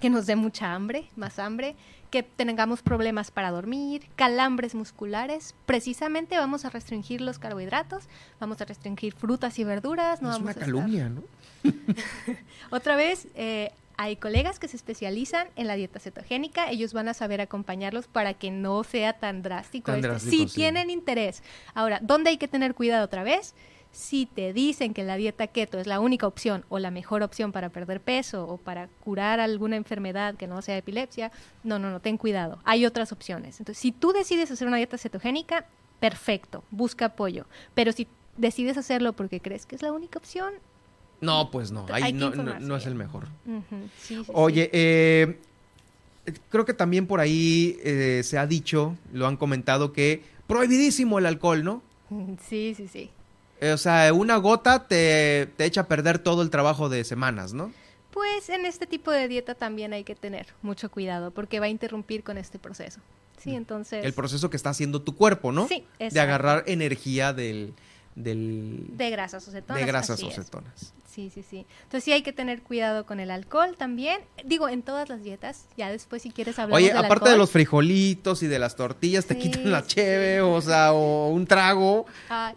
que 0.00 0.08
nos 0.10 0.26
dé 0.26 0.36
mucha 0.36 0.72
hambre, 0.74 1.08
más 1.16 1.38
hambre, 1.38 1.76
que 2.10 2.22
tengamos 2.22 2.82
problemas 2.82 3.30
para 3.30 3.50
dormir, 3.50 4.06
calambres 4.16 4.74
musculares. 4.74 5.54
Precisamente 5.66 6.36
vamos 6.38 6.64
a 6.64 6.70
restringir 6.70 7.20
los 7.20 7.38
carbohidratos, 7.38 8.04
vamos 8.40 8.60
a 8.60 8.64
restringir 8.64 9.14
frutas 9.14 9.58
y 9.58 9.64
verduras. 9.64 10.20
No 10.22 10.28
es 10.28 10.34
vamos 10.34 10.40
una 10.42 10.50
a 10.50 10.52
estar- 10.52 10.64
calumnia, 10.64 11.08
¿no? 11.08 11.22
otra 12.70 12.96
vez, 12.96 13.28
eh, 13.34 13.70
hay 14.02 14.16
colegas 14.16 14.58
que 14.58 14.66
se 14.66 14.76
especializan 14.76 15.46
en 15.54 15.68
la 15.68 15.76
dieta 15.76 16.00
cetogénica, 16.00 16.68
ellos 16.70 16.92
van 16.92 17.06
a 17.06 17.14
saber 17.14 17.40
acompañarlos 17.40 18.08
para 18.08 18.34
que 18.34 18.50
no 18.50 18.82
sea 18.82 19.12
tan 19.12 19.42
drástico. 19.42 19.86
Tan 19.86 19.96
este. 19.96 20.08
drástico, 20.08 20.42
si 20.42 20.48
sí. 20.48 20.54
tienen 20.56 20.90
interés. 20.90 21.44
Ahora, 21.72 22.00
¿dónde 22.02 22.30
hay 22.30 22.36
que 22.36 22.48
tener 22.48 22.74
cuidado 22.74 23.04
otra 23.04 23.22
vez? 23.22 23.54
Si 23.92 24.26
te 24.26 24.52
dicen 24.52 24.92
que 24.92 25.04
la 25.04 25.16
dieta 25.16 25.46
keto 25.46 25.78
es 25.78 25.86
la 25.86 26.00
única 26.00 26.26
opción 26.26 26.64
o 26.68 26.80
la 26.80 26.90
mejor 26.90 27.22
opción 27.22 27.52
para 27.52 27.68
perder 27.68 28.00
peso 28.00 28.44
o 28.48 28.56
para 28.56 28.88
curar 29.04 29.38
alguna 29.38 29.76
enfermedad 29.76 30.34
que 30.34 30.48
no 30.48 30.62
sea 30.62 30.78
epilepsia, 30.78 31.30
no, 31.62 31.78
no, 31.78 31.90
no, 31.90 32.00
ten 32.00 32.16
cuidado. 32.16 32.58
Hay 32.64 32.86
otras 32.86 33.12
opciones. 33.12 33.60
Entonces, 33.60 33.80
si 33.80 33.92
tú 33.92 34.12
decides 34.12 34.50
hacer 34.50 34.66
una 34.66 34.78
dieta 34.78 34.98
cetogénica, 34.98 35.66
perfecto, 36.00 36.64
busca 36.72 37.04
apoyo. 37.04 37.46
Pero 37.74 37.92
si 37.92 38.08
decides 38.36 38.76
hacerlo 38.78 39.12
porque 39.12 39.40
crees 39.40 39.64
que 39.64 39.76
es 39.76 39.82
la 39.82 39.92
única 39.92 40.18
opción, 40.18 40.54
No, 41.22 41.50
pues 41.50 41.70
no. 41.72 41.86
Ahí 41.90 42.12
no, 42.12 42.26
no- 42.26 42.26
informarse 42.36 42.66
no 42.66 42.76
es 42.76 42.86
el 42.86 42.94
mejor. 42.94 43.28
sí, 44.02 44.16
sí. 44.16 44.32
Oye, 44.34 44.68
eh, 44.72 45.38
creo 46.50 46.64
que 46.64 46.74
también 46.74 47.06
por 47.06 47.20
ahí 47.20 47.78
eh, 47.82 48.20
se 48.24 48.36
ha 48.38 48.46
dicho, 48.46 48.96
lo 49.12 49.26
han 49.26 49.36
comentado, 49.36 49.92
que 49.92 50.22
prohibidísimo 50.46 51.18
el 51.18 51.26
alcohol, 51.26 51.64
¿no? 51.64 51.82
Sí, 52.48 52.74
sí, 52.76 52.88
sí. 52.88 53.10
Eh, 53.60 53.72
o 53.72 53.78
sea, 53.78 54.12
una 54.12 54.36
gota 54.36 54.86
te, 54.88 55.48
te 55.56 55.64
echa 55.64 55.82
a 55.82 55.86
perder 55.86 56.18
todo 56.18 56.42
el 56.42 56.50
trabajo 56.50 56.88
de 56.88 57.04
semanas, 57.04 57.54
¿no? 57.54 57.72
Pues 58.10 58.50
en 58.50 58.66
este 58.66 58.86
tipo 58.86 59.10
de 59.10 59.28
dieta 59.28 59.54
también 59.54 59.92
hay 59.94 60.04
que 60.04 60.14
tener 60.14 60.48
mucho 60.60 60.90
cuidado 60.90 61.30
porque 61.30 61.60
va 61.60 61.66
a 61.66 61.68
interrumpir 61.70 62.22
con 62.24 62.36
este 62.36 62.58
proceso. 62.58 63.00
Sí, 63.38 63.54
entonces... 63.54 64.04
El 64.04 64.12
proceso 64.12 64.50
que 64.50 64.56
está 64.56 64.70
haciendo 64.70 65.00
tu 65.02 65.16
cuerpo, 65.16 65.50
¿no? 65.50 65.66
Sí, 65.66 65.84
De 65.98 66.06
exacto. 66.06 66.20
agarrar 66.20 66.64
energía 66.66 67.32
del... 67.32 67.72
del 68.14 68.86
De 68.96 69.10
grasas 69.10 69.46
o 69.48 69.50
cetonas. 69.50 69.80
de 69.80 69.86
grasas 69.86 70.22
o 70.22 70.30
cetonas. 70.30 70.92
Sí, 71.12 71.30
sí, 71.32 71.42
sí. 71.42 71.66
Entonces 71.82 72.04
sí 72.04 72.12
hay 72.12 72.22
que 72.22 72.32
tener 72.32 72.62
cuidado 72.62 73.04
con 73.04 73.20
el 73.20 73.30
alcohol 73.30 73.76
también. 73.76 74.20
Digo, 74.44 74.68
en 74.68 74.82
todas 74.82 75.10
las 75.10 75.22
dietas. 75.22 75.66
Ya 75.76 75.90
después 75.90 76.22
si 76.22 76.30
quieres 76.30 76.58
hablar 76.58 76.76
Oye, 76.76 76.88
del 76.88 76.96
aparte 76.96 77.28
de 77.28 77.36
los 77.36 77.50
frijolitos 77.50 78.42
y 78.42 78.46
de 78.46 78.58
las 78.58 78.76
tortillas, 78.76 79.26
te 79.26 79.36
quitan 79.36 79.70
la 79.70 79.86
cheve, 79.86 80.36
sí. 80.36 80.40
o 80.40 80.60
sea, 80.62 80.92
o 80.92 81.28
un 81.28 81.46
trago. 81.46 82.06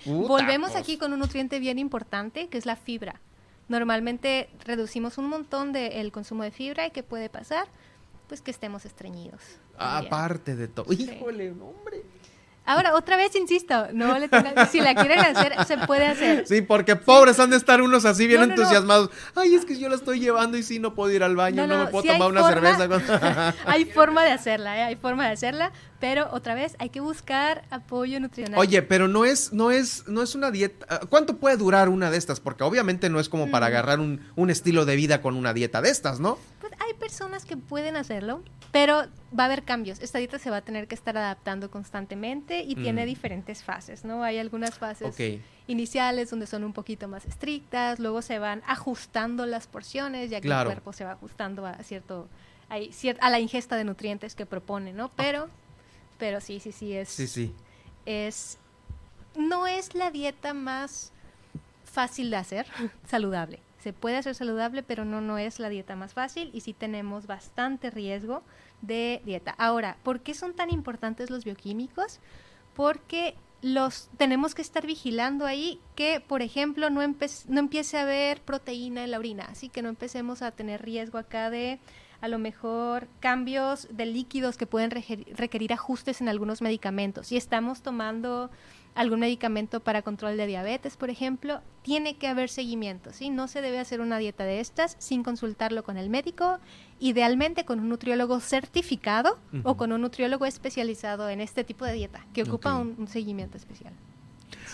Volvemos 0.05 0.71
pues. 0.71 0.81
aquí 0.81 0.97
con 0.97 1.12
un 1.12 1.19
nutriente 1.19 1.59
bien 1.59 1.79
importante 1.79 2.47
que 2.47 2.57
es 2.57 2.65
la 2.65 2.77
fibra. 2.77 3.19
Normalmente 3.67 4.50
reducimos 4.63 5.17
un 5.17 5.27
montón 5.27 5.74
del 5.74 6.12
consumo 6.12 6.43
de 6.43 6.51
fibra 6.51 6.85
y 6.85 6.91
¿qué 6.91 7.03
puede 7.03 7.29
pasar? 7.29 7.67
Pues 8.27 8.41
que 8.41 8.51
estemos 8.51 8.85
estreñidos. 8.85 9.41
también. 9.77 10.07
Aparte 10.07 10.55
de 10.55 10.67
todo. 10.67 10.93
Híjole, 10.93 11.51
hombre. 11.51 12.03
Ahora, 12.65 12.95
otra 12.95 13.15
vez 13.15 13.36
insisto, 13.36 13.88
no 13.93 14.17
le 14.17 14.27
tengan- 14.27 14.67
si 14.72 14.79
la 14.81 14.95
quieren 14.95 15.19
hacer, 15.19 15.53
se 15.65 15.77
puede 15.79 16.05
hacer. 16.07 16.48
Sí, 16.48 16.62
porque 16.62 16.95
pobres 16.95 17.39
han 17.39 17.50
de 17.51 17.57
estar 17.57 17.81
unos 17.81 18.05
así 18.05 18.25
bien 18.27 18.39
No, 18.41 18.48
no, 18.48 18.55
no. 18.55 18.62
entusiasmados. 18.62 19.10
Ay, 19.36 19.53
es 19.55 19.65
que 19.65 19.77
yo 19.77 19.88
la 19.89 19.95
estoy 19.95 20.19
llevando 20.19 20.57
y 20.57 20.63
sí, 20.63 20.79
no 20.79 20.95
puedo 20.95 21.12
ir 21.12 21.24
al 21.24 21.36
baño, 21.36 21.67
no, 21.67 21.77
me 21.86 21.88
puedo 21.88 22.03
tomar 22.12 22.31
una 22.31 22.41
forma- 22.41 22.75
cerveza. 22.77 23.53
hay 23.65 23.86
forma 23.86 24.24
de 24.24 24.31
hacerla, 24.31 24.77
¿eh? 24.79 24.84
hay 24.84 24.95
forma 24.95 25.25
de 25.27 25.34
hacerla, 25.34 25.72
pero 26.00 26.27
otra 26.31 26.55
vez 26.55 26.75
hay 26.79 26.89
que 26.89 27.00
buscar 27.00 27.63
apoyo 27.69 28.19
nutricional. 28.19 28.60
Oye, 28.60 28.81
pero 28.81 29.07
no 29.07 29.25
es, 29.25 29.53
no 29.53 29.72
es, 29.72 30.07
no 30.07 30.22
es 30.24 30.34
una 30.36 30.51
dieta. 30.51 30.86
ah, 30.89 31.00
¿Cuánto 31.10 31.38
puede 31.38 31.57
durar 31.57 31.89
una 31.89 32.10
de 32.12 32.17
estas? 32.17 32.39
Porque 32.39 32.63
obviamente 32.63 33.10
no 33.10 33.19
es 33.19 33.29
como 33.29 33.48
Mm. 33.48 33.51
para 33.51 33.67
agarrar 33.67 34.00
un, 34.00 34.22
un 34.36 34.50
estilo 34.50 34.86
de 34.86 34.95
vida 34.95 35.22
con 35.22 35.36
una 35.36 35.53
dieta 35.53 35.81
de 35.81 35.89
estas, 35.89 36.19
¿no? 36.19 36.38
Pues 36.62 36.74
hay 36.86 36.93
personas 36.95 37.45
que 37.45 37.57
pueden 37.57 37.95
hacerlo, 37.95 38.41
pero 38.75 39.03
va 39.34 39.44
a 39.44 39.46
haber 39.46 39.63
cambios. 39.63 40.01
Esta 40.01 40.17
dieta 40.17 40.38
se 40.38 40.50
va 40.50 40.58
a 40.58 40.62
tener 40.62 40.89
que 40.89 40.96
estar 40.96 41.15
adaptando 41.17 41.72
constantemente 41.72 42.60
y 42.60 42.75
tiene 42.75 43.03
Mm. 43.03 43.08
diferentes 43.08 43.63
fases, 43.63 44.03
¿no? 44.03 44.22
Hay 44.22 44.38
algunas 44.38 44.77
fases 44.77 45.15
iniciales 45.65 46.29
donde 46.29 46.46
son 46.46 46.65
un 46.65 46.74
poquito 46.74 47.08
más 47.08 47.24
estrictas, 47.25 48.00
luego 48.00 48.22
se 48.22 48.38
van 48.38 48.62
ajustando 48.67 49.46
las 49.46 49.67
porciones, 49.67 50.29
ya 50.29 50.41
que 50.41 50.48
Claro. 50.50 50.70
el 50.72 50.75
cuerpo 50.75 50.91
se 50.91 51.05
va 51.05 51.13
ajustando 51.13 51.65
a 51.65 51.82
cierto 51.84 52.27
hay 52.67 52.89
cier- 52.89 53.17
a 53.22 53.29
la 53.29 53.39
ingesta 53.39 53.77
de 53.77 53.86
nutrientes 53.86 54.36
que 54.36 54.46
propone, 54.46 54.91
¿no? 54.91 55.10
Pero 55.15 55.48
pero 56.17 56.41
sí, 56.41 56.60
sí, 56.60 56.74
sí 56.74 56.91
es 56.94 57.08
Sí, 57.08 57.27
sí. 57.27 57.53
es 58.05 58.58
no 59.38 59.67
es 59.67 59.96
la 59.96 60.12
dieta 60.12 60.53
más 60.53 61.13
fácil 61.86 62.29
de 62.29 62.36
hacer, 62.36 62.67
saludable. 63.08 63.60
Se 63.79 63.94
puede 63.94 64.17
hacer 64.17 64.34
saludable, 64.34 64.82
pero 64.82 65.05
no, 65.05 65.22
no 65.22 65.38
es 65.38 65.60
la 65.60 65.70
dieta 65.70 65.96
más 65.96 66.13
fácil 66.15 66.50
y 66.53 66.62
sí 66.62 66.74
tenemos 66.74 67.27
bastante 67.27 67.91
riesgo 67.91 68.41
de 68.82 69.22
dieta. 69.25 69.55
Ahora, 69.58 69.98
¿por 70.03 70.22
qué 70.22 70.34
son 70.34 70.53
tan 70.53 70.70
importantes 70.70 71.29
los 71.29 71.44
bioquímicos? 71.46 72.20
Porque 72.75 73.36
los 73.62 74.10
tenemos 74.17 74.53
que 74.53 74.62
estar 74.62 74.86
vigilando 74.86 75.46
ahí 75.46 75.79
que, 75.96 76.20
por 76.20 76.41
ejemplo, 76.41 76.89
no, 76.89 77.01
no 77.01 77.60
empiece 77.60 77.98
a 77.98 78.01
haber 78.01 78.41
proteína 78.41 79.03
en 79.03 79.12
la 79.12 79.17
orina, 79.17 79.46
así 79.46 79.70
que 79.70 79.82
no 79.82 79.89
empecemos 79.89 80.41
a 80.41 80.51
tener 80.51 80.84
riesgo 80.84 81.17
acá 81.17 81.50
de 81.50 81.79
a 82.22 82.27
lo 82.27 82.38
mejor 82.38 83.08
cambios 83.20 83.88
de 83.91 84.05
líquidos 84.05 84.58
que 84.58 84.65
pueden 84.65 84.91
requer- 84.91 85.25
requerir 85.36 85.74
ajustes 85.74 86.22
en 86.22 86.29
algunos 86.29 86.62
medicamentos. 86.62 87.27
Si 87.27 87.38
estamos 87.38 87.82
tomando 87.82 88.50
algún 88.96 89.20
medicamento 89.20 89.82
para 89.82 90.02
control 90.02 90.38
de 90.38 90.48
diabetes, 90.48 90.96
por 90.98 91.10
ejemplo, 91.10 91.60
tiene 91.84 92.16
que 92.18 92.28
haber 92.28 92.50
seguimiento, 92.50 93.12
¿sí? 93.14 93.30
No 93.30 93.48
se 93.48 93.62
debe 93.62 93.78
hacer 93.80 94.00
una 94.02 94.18
dieta 94.18 94.46
de 94.46 94.60
estas 94.62 94.96
sin 95.00 95.22
consultarlo 95.22 95.84
con 95.84 95.98
el 95.98 96.10
médico, 96.10 96.60
idealmente 97.00 97.66
con 97.66 97.80
un 97.82 97.90
nutriólogo 97.90 98.40
certificado 98.40 99.38
o 99.64 99.75
con 99.78 99.92
un 99.92 100.02
nutriólogo 100.02 100.46
especializado 100.46 101.30
en 101.30 101.42
este 101.42 101.64
tipo 101.64 101.86
de 101.86 101.94
dieta, 101.94 102.25
que 102.34 102.44
ocupa 102.44 102.75
un, 102.75 102.96
un 102.98 103.08
seguimiento 103.08 103.58
especial. 103.58 103.94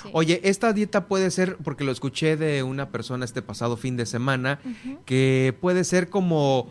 Sí. 0.04 0.10
Oye, 0.14 0.40
esta 0.44 0.72
dieta 0.72 1.08
puede 1.08 1.30
ser, 1.32 1.58
porque 1.58 1.84
lo 1.84 1.92
escuché 1.92 2.38
de 2.38 2.64
una 2.64 2.90
persona 2.90 3.26
este 3.26 3.42
pasado 3.42 3.76
fin 3.76 3.98
de 3.98 4.06
semana, 4.06 4.60
que 5.06 5.56
puede 5.60 5.84
ser 5.84 6.10
como, 6.10 6.68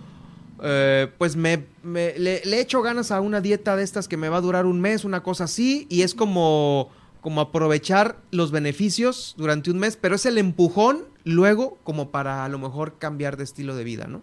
eh, 0.62 1.08
pues 1.18 1.36
me, 1.36 1.66
me- 1.82 2.18
le, 2.18 2.42
le 2.44 2.60
echo 2.60 2.80
ganas 2.82 3.10
a 3.10 3.20
una 3.20 3.40
dieta 3.40 3.76
de 3.76 3.82
estas 3.82 4.08
que 4.08 4.16
me 4.16 4.28
va 4.28 4.38
a 4.38 4.40
durar 4.40 4.66
un 4.66 4.80
mes, 4.80 5.04
una 5.04 5.22
cosa 5.22 5.44
así, 5.44 5.86
y 5.90 6.02
es 6.02 6.14
como, 6.14 6.90
como 7.20 7.40
aprovechar 7.40 8.16
los 8.30 8.50
beneficios 8.50 9.34
durante 9.36 9.70
un 9.70 9.78
mes, 9.78 9.96
pero 9.96 10.14
es 10.14 10.26
el 10.26 10.38
empujón 10.38 11.04
luego 11.24 11.78
como 11.84 12.10
para 12.10 12.44
a 12.44 12.48
lo 12.48 12.58
mejor 12.58 12.98
cambiar 12.98 13.36
de 13.36 13.44
estilo 13.44 13.76
de 13.76 13.84
vida, 13.84 14.06
¿no? 14.06 14.22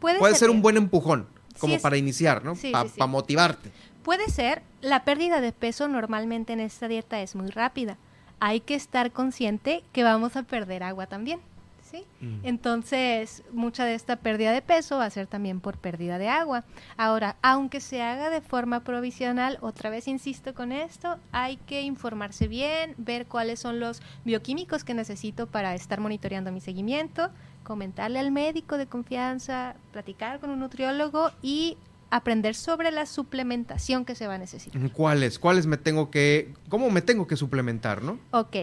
Puede, 0.00 0.18
Puede 0.18 0.34
ser 0.34 0.50
un 0.50 0.60
buen 0.62 0.76
empujón, 0.76 1.26
como 1.58 1.78
para 1.80 1.96
iniciar, 1.96 2.44
¿no? 2.44 2.54
sí, 2.54 2.70
Para 2.70 2.88
sí, 2.88 2.94
sí. 3.00 3.06
motivarte. 3.08 3.70
Puede 4.02 4.28
ser, 4.30 4.62
la 4.82 5.04
pérdida 5.04 5.40
de 5.40 5.52
peso 5.52 5.88
normalmente 5.88 6.52
en 6.52 6.60
esta 6.60 6.86
dieta 6.86 7.20
es 7.22 7.34
muy 7.34 7.48
rápida. 7.48 7.96
Hay 8.38 8.60
que 8.60 8.74
estar 8.74 9.10
consciente 9.10 9.82
que 9.92 10.04
vamos 10.04 10.36
a 10.36 10.42
perder 10.42 10.82
agua 10.82 11.06
también, 11.06 11.40
¿sí? 11.86 12.04
Mm. 12.20 12.40
Entonces, 12.42 13.42
mucha 13.52 13.84
de 13.84 13.94
esta 13.94 14.16
pérdida 14.16 14.52
de 14.52 14.62
peso 14.62 14.98
va 14.98 15.06
a 15.06 15.10
ser 15.10 15.26
también 15.26 15.60
por 15.60 15.78
pérdida 15.78 16.18
de 16.18 16.28
agua. 16.28 16.64
Ahora, 16.96 17.36
aunque 17.42 17.80
se 17.80 18.02
haga 18.02 18.30
de 18.30 18.40
forma 18.40 18.80
provisional, 18.80 19.58
otra 19.60 19.90
vez 19.90 20.08
insisto 20.08 20.54
con 20.54 20.72
esto, 20.72 21.18
hay 21.32 21.56
que 21.56 21.82
informarse 21.82 22.48
bien, 22.48 22.94
ver 22.98 23.26
cuáles 23.26 23.60
son 23.60 23.80
los 23.80 24.02
bioquímicos 24.24 24.84
que 24.84 24.94
necesito 24.94 25.46
para 25.46 25.74
estar 25.74 26.00
monitoreando 26.00 26.52
mi 26.52 26.60
seguimiento, 26.60 27.30
comentarle 27.62 28.18
al 28.18 28.30
médico 28.30 28.78
de 28.78 28.86
confianza, 28.86 29.76
platicar 29.92 30.40
con 30.40 30.50
un 30.50 30.60
nutriólogo 30.60 31.30
y 31.42 31.76
aprender 32.10 32.54
sobre 32.54 32.90
la 32.90 33.06
suplementación 33.06 34.04
que 34.04 34.14
se 34.14 34.26
va 34.26 34.34
a 34.34 34.38
necesitar. 34.38 34.80
¿Cuáles? 34.92 35.38
¿Cuáles 35.38 35.66
me 35.66 35.76
tengo 35.76 36.10
que, 36.10 36.54
cómo 36.68 36.90
me 36.90 37.02
tengo 37.02 37.26
que 37.26 37.36
suplementar, 37.36 38.02
no? 38.02 38.18
Ok, 38.30 38.56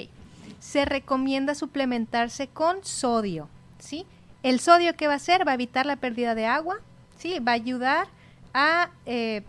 se 0.63 0.85
recomienda 0.85 1.55
suplementarse 1.55 2.47
con 2.47 2.85
sodio, 2.85 3.49
¿sí? 3.79 4.05
El 4.43 4.61
sodio 4.61 4.95
que 4.95 5.07
va 5.07 5.13
a 5.13 5.17
hacer 5.17 5.45
va 5.45 5.51
a 5.51 5.55
evitar 5.55 5.85
la 5.85 5.97
pérdida 5.97 6.35
de 6.35 6.45
agua, 6.45 6.77
¿sí? 7.17 7.37
Va 7.39 7.51
a 7.51 7.55
ayudar 7.55 8.07
a 8.53 8.89
eh, 9.05 9.43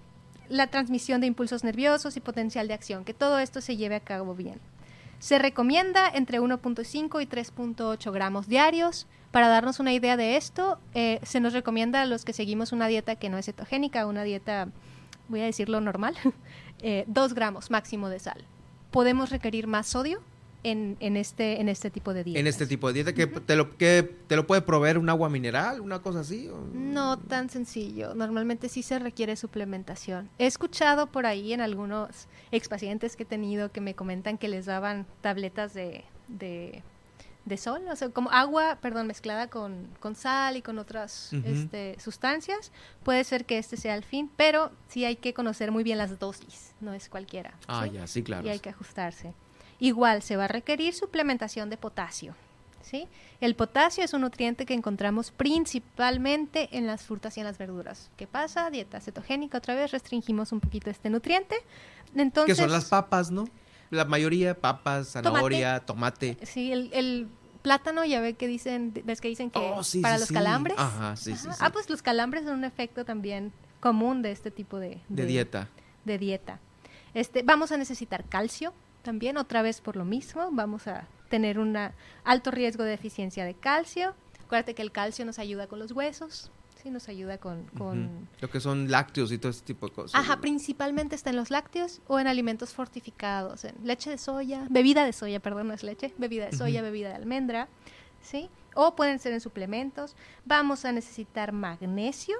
la 0.49 0.66
transmisión 0.66 1.21
de 1.21 1.28
impulsos 1.28 1.62
nerviosos 1.62 2.16
y 2.16 2.21
potencial 2.21 2.66
de 2.66 2.75
acción, 2.75 3.04
que 3.04 3.14
todo 3.14 3.38
esto 3.38 3.61
se 3.61 3.76
lleve 3.76 3.94
a 3.94 4.00
cabo 4.00 4.35
bien. 4.35 4.61
Se 5.21 5.38
recomienda 5.38 6.11
entre 6.12 6.40
1.5 6.40 7.23
y 7.23 7.26
3.8 7.26 8.12
gramos 8.12 8.49
diarios. 8.49 9.06
Para 9.30 9.47
darnos 9.47 9.78
una 9.78 9.92
idea 9.92 10.16
de 10.16 10.37
esto, 10.37 10.80
eh, 10.94 11.21
se 11.23 11.38
nos 11.38 11.52
recomienda 11.52 12.02
a 12.02 12.06
los 12.06 12.25
que 12.25 12.33
seguimos 12.33 12.73
una 12.73 12.88
dieta 12.88 13.14
que 13.14 13.28
no 13.28 13.38
es 13.38 13.47
cetogénica, 13.47 14.06
una 14.06 14.25
dieta, 14.25 14.66
voy 15.28 15.42
a 15.42 15.44
decirlo 15.44 15.80
normal, 15.80 16.16
eh, 16.83 17.04
2 17.06 17.35
gramos 17.35 17.71
máximo 17.71 18.09
de 18.09 18.18
sal. 18.18 18.44
¿Podemos 18.90 19.30
requerir 19.30 19.68
más 19.68 19.87
sodio? 19.87 20.21
En, 20.64 20.97
en 21.00 21.16
este, 21.16 21.61
en 21.61 21.68
este 21.68 21.90
tipo 21.90 22.12
de 22.12 22.25
dieta. 22.25 22.40
En 22.40 22.47
este 22.47 22.66
tipo 22.66 22.88
de 22.88 22.94
dieta, 22.94 23.12
que, 23.12 23.26
te, 23.28 23.54
lo, 23.54 23.76
que 23.76 24.02
te 24.26 24.35
lo 24.35 24.47
puede 24.47 24.62
proveer 24.62 24.99
un 24.99 25.09
agua 25.09 25.28
mineral, 25.28 25.80
una 25.80 26.00
cosa 26.02 26.21
así. 26.21 26.49
o- 26.49 26.66
No 26.73 27.18
tan 27.18 27.49
sencillo. 27.50 28.14
Normalmente 28.14 28.68
sí 28.68 28.83
se 28.83 28.99
requiere 28.99 29.37
suplementación. 29.37 30.28
He 30.38 30.47
escuchado 30.47 31.06
por 31.06 31.26
ahí 31.26 31.52
en 31.52 31.61
algunos 31.61 32.26
expacientes 32.50 33.14
que 33.16 33.23
he 33.23 33.26
tenido 33.26 33.71
que 33.71 33.80
me 33.80 33.94
comentan 33.94 34.38
que 34.38 34.49
les 34.49 34.66
daban 34.66 35.06
tabletas 35.21 35.75
de, 35.75 36.04
de, 36.28 36.83
de 37.44 37.56
sol, 37.59 37.83
o 37.90 37.97
sea, 37.97 38.09
como 38.09 38.30
agua, 38.30 38.78
perdón, 38.80 39.06
mezclada 39.06 39.49
con, 39.49 39.88
con 40.00 40.14
sal 40.16 40.56
y 40.56 40.62
con 40.62 40.78
otras 40.78 41.30
este, 41.44 41.97
sustancias. 42.00 42.73
Puede 43.02 43.23
ser 43.25 43.44
que 43.44 43.59
este 43.59 43.76
sea 43.76 43.94
el 43.97 44.02
fin, 44.04 44.30
pero 44.37 44.71
sí 44.88 45.04
hay 45.04 45.16
que 45.16 45.35
conocer 45.35 45.71
muy 45.71 45.85
bien 45.85 45.99
las 45.99 46.18
dosis, 46.18 46.73
no 46.80 46.94
es 46.94 47.09
cualquiera. 47.11 47.52
Ah, 47.68 47.85
¿sí? 47.85 47.90
ya, 47.92 48.06
sí, 48.06 48.23
claro. 48.23 48.47
y 48.47 48.50
hay 48.50 48.61
que 48.61 48.71
ajustarse. 48.71 49.35
Igual 49.81 50.23
se 50.23 50.37
va 50.37 50.45
a 50.45 50.49
requerir 50.49 50.95
suplementación 50.95 51.71
de 51.71 51.76
potasio. 51.76 52.35
¿sí? 52.83 53.09
El 53.40 53.54
potasio 53.57 54.04
es 54.04 54.12
un 54.12 54.21
nutriente 54.23 54.66
que 54.66 54.75
encontramos 54.75 55.31
principalmente 55.31 56.69
en 56.76 56.87
las 56.87 57.02
frutas 57.02 57.37
y 57.37 57.40
en 57.40 57.47
las 57.47 57.59
verduras. 57.59 58.11
¿Qué 58.16 58.26
pasa? 58.26 58.71
Dieta 58.71 59.00
cetogénica, 59.00 59.59
otra 59.59 59.75
vez 59.75 59.90
restringimos 59.90 60.52
un 60.52 60.61
poquito 60.61 60.90
este 60.90 61.11
nutriente. 61.11 61.57
Entonces, 62.14 62.57
que 62.57 62.62
son 62.62 62.71
las 62.71 62.87
papas, 62.87 63.31
¿no? 63.31 63.49
La 63.90 64.04
mayoría, 64.04 64.59
papas, 64.59 65.09
zanahoria, 65.09 65.81
tomate. 65.81 66.37
Sí, 66.43 66.73
el, 66.73 66.90
el 66.93 67.28
plátano 67.62 68.04
ya 68.04 68.21
ve 68.21 68.35
que 68.35 68.47
dicen, 68.47 68.93
ves 69.04 69.21
que 69.21 69.28
dicen 69.28 69.50
que 69.50 69.59
Oh, 69.59 69.83
sí, 69.83 70.00
para 70.00 70.16
sí, 70.16 70.21
los 70.21 70.28
sí. 70.28 70.35
calambres. 70.35 70.76
Ajá, 70.78 71.16
sí, 71.16 71.33
Ajá. 71.33 71.57
Ah, 71.61 71.71
pues 71.71 71.88
los 71.90 72.02
calambres 72.02 72.45
son 72.45 72.54
un 72.59 72.64
efecto 72.64 73.04
también 73.04 73.52
común 73.81 74.23
de 74.23 74.31
este 74.33 74.50
tipo 74.50 74.78
de, 74.78 75.00
De 75.09 75.26
dieta. 75.26 75.69
de 76.04 76.19
dieta. 76.19 76.61
Este, 77.12 77.43
vamos 77.43 77.73
a 77.73 77.76
necesitar 77.76 78.25
calcio 78.25 78.73
también, 79.05 79.37
otra 79.37 79.63
vez 79.63 79.81
por 79.81 79.95
lo 79.95 80.05
mismo, 80.05 80.49
vamos 80.51 80.89
a 80.89 81.07
tener 81.29 81.61
un 81.61 81.77
alto 82.25 82.51
riesgo 82.51 82.83
de 82.83 82.91
deficiencia 82.91 83.45
de 83.45 83.55
calcio. 83.55 84.15
Acuérdate 84.45 84.75
que 84.75 84.83
el 84.83 84.91
calcio 84.91 85.25
nos 85.25 85.39
ayuda 85.39 85.69
con 85.69 85.79
los 85.79 85.93
huesos, 85.93 86.51
sí, 86.83 86.91
nos 86.91 87.09
ayuda 87.09 87.39
con... 87.39 87.65
con... 87.79 88.07
Ujú. 88.07 88.27
Lo 88.41 88.51
que 88.51 88.61
son 88.61 88.91
lácteos 88.91 89.31
y 89.31 89.39
todo 89.39 89.51
ese 89.51 89.65
tipo 89.65 89.87
de 89.87 89.93
cosas. 89.93 90.21
Ajá, 90.21 90.41
principalmente 90.41 91.15
está 91.15 91.31
en 91.31 91.37
los 91.37 91.51
lácteos 91.51 92.01
o 92.09 92.19
en 92.19 92.27
alimentos 92.27 92.73
fortificados, 92.75 93.65
en 93.65 93.75
leche 93.85 94.11
de 94.11 94.19
soya, 94.19 94.67
bebida 94.71 95.05
de 95.05 95.13
soya, 95.13 95.41
perdón, 95.41 95.69
no 95.69 95.75
es 95.75 95.83
leche, 95.83 96.13
bebida 96.19 96.47
de 96.47 96.57
soya, 96.57 96.83
bebida 96.83 97.11
de 97.11 97.15
almendra, 97.15 97.69
¿sí? 98.21 98.51
O 98.75 98.97
pueden 98.97 99.19
ser 99.19 99.33
en 99.33 99.41
suplementos. 99.41 100.17
Vamos 100.45 100.85
a 100.85 100.93
necesitar 100.93 101.53
magnesio, 101.53 102.37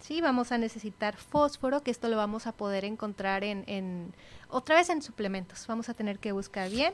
¿sí? 0.00 0.20
Vamos 0.20 0.52
a 0.52 0.58
necesitar 0.58 1.16
fósforo, 1.16 1.82
que 1.82 1.90
esto 1.90 2.08
lo 2.08 2.16
vamos 2.16 2.46
a 2.46 2.52
poder 2.52 2.84
encontrar 2.84 3.44
en, 3.44 3.64
en 3.66 4.12
otra 4.48 4.76
vez 4.76 4.90
en 4.90 5.02
suplementos. 5.02 5.66
Vamos 5.66 5.88
a 5.88 5.94
tener 5.94 6.18
que 6.18 6.32
buscar 6.32 6.70
bien. 6.70 6.92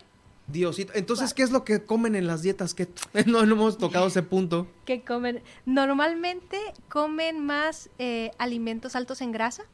Diosito. 0.49 0.93
Entonces, 0.95 1.35
¿qué 1.35 1.43
es 1.43 1.51
lo 1.51 1.65
que 1.65 1.83
comen 1.83 2.15
en 2.15 2.27
las 2.29 2.43
dietas? 2.43 2.73
que 2.75 2.89
No, 3.27 3.45
no 3.45 3.55
hemos 3.55 3.79
tocado 3.79 4.07
ese 4.07 4.23
punto. 4.23 4.69
que 4.85 5.03
comen? 5.03 5.43
Normalmente 5.65 6.59
comen 6.89 7.45
más 7.45 7.91
eh, 7.99 8.31
alimentos 8.39 8.95
altos 8.95 9.21
en 9.23 9.33
grasa, 9.33 9.65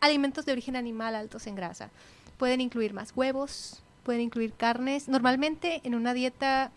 alimentos 0.00 0.46
de 0.46 0.52
origen 0.52 0.76
animal 0.76 1.14
altos 1.16 1.46
en 1.46 1.54
grasa. 1.54 1.90
Pueden 2.38 2.62
incluir 2.62 2.94
más 2.94 3.12
huevos, 3.14 3.82
pueden 4.04 4.22
incluir 4.22 4.54
carnes. 4.54 5.06
Normalmente 5.06 5.82
en 5.84 5.94
una 5.94 6.14
dieta 6.14 6.72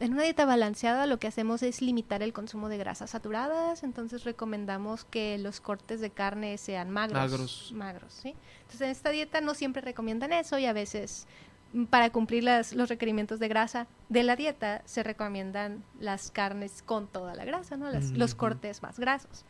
en 0.00 0.12
una 0.12 0.22
dieta 0.22 0.44
balanceada 0.44 1.06
lo 1.06 1.18
que 1.18 1.26
hacemos 1.26 1.62
es 1.62 1.82
limitar 1.82 2.22
el 2.22 2.32
consumo 2.32 2.68
de 2.68 2.78
grasas 2.78 3.10
saturadas, 3.10 3.82
entonces 3.82 4.24
recomendamos 4.24 5.04
que 5.04 5.36
los 5.38 5.60
cortes 5.60 6.00
de 6.00 6.10
carne 6.10 6.56
sean 6.58 6.90
magros. 6.90 7.20
Magros. 7.30 7.72
magros, 7.74 8.12
¿sí? 8.14 8.34
Entonces 8.62 8.80
en 8.82 8.90
esta 8.90 9.10
dieta 9.10 9.40
no 9.40 9.54
siempre 9.54 9.82
recomiendan 9.82 10.32
eso 10.32 10.58
y 10.58 10.66
a 10.66 10.72
veces 10.72 11.26
mm, 11.72 11.84
para 11.86 12.10
cumplir 12.10 12.44
las- 12.44 12.72
los 12.72 12.88
requerimientos 12.88 13.38
de 13.40 13.48
grasa 13.48 13.86
de 14.08 14.22
la 14.22 14.36
dieta 14.36 14.82
se 14.84 15.02
recomiendan 15.02 15.82
las 15.98 16.30
carnes 16.30 16.82
con 16.82 17.06
toda 17.08 17.34
la 17.34 17.44
grasa, 17.44 17.76
¿no? 17.76 17.90
Las- 17.90 18.12
Los 18.12 18.30
Ujú. 18.32 18.38
cortes 18.38 18.82
más 18.82 18.98
grasos. 18.98 19.44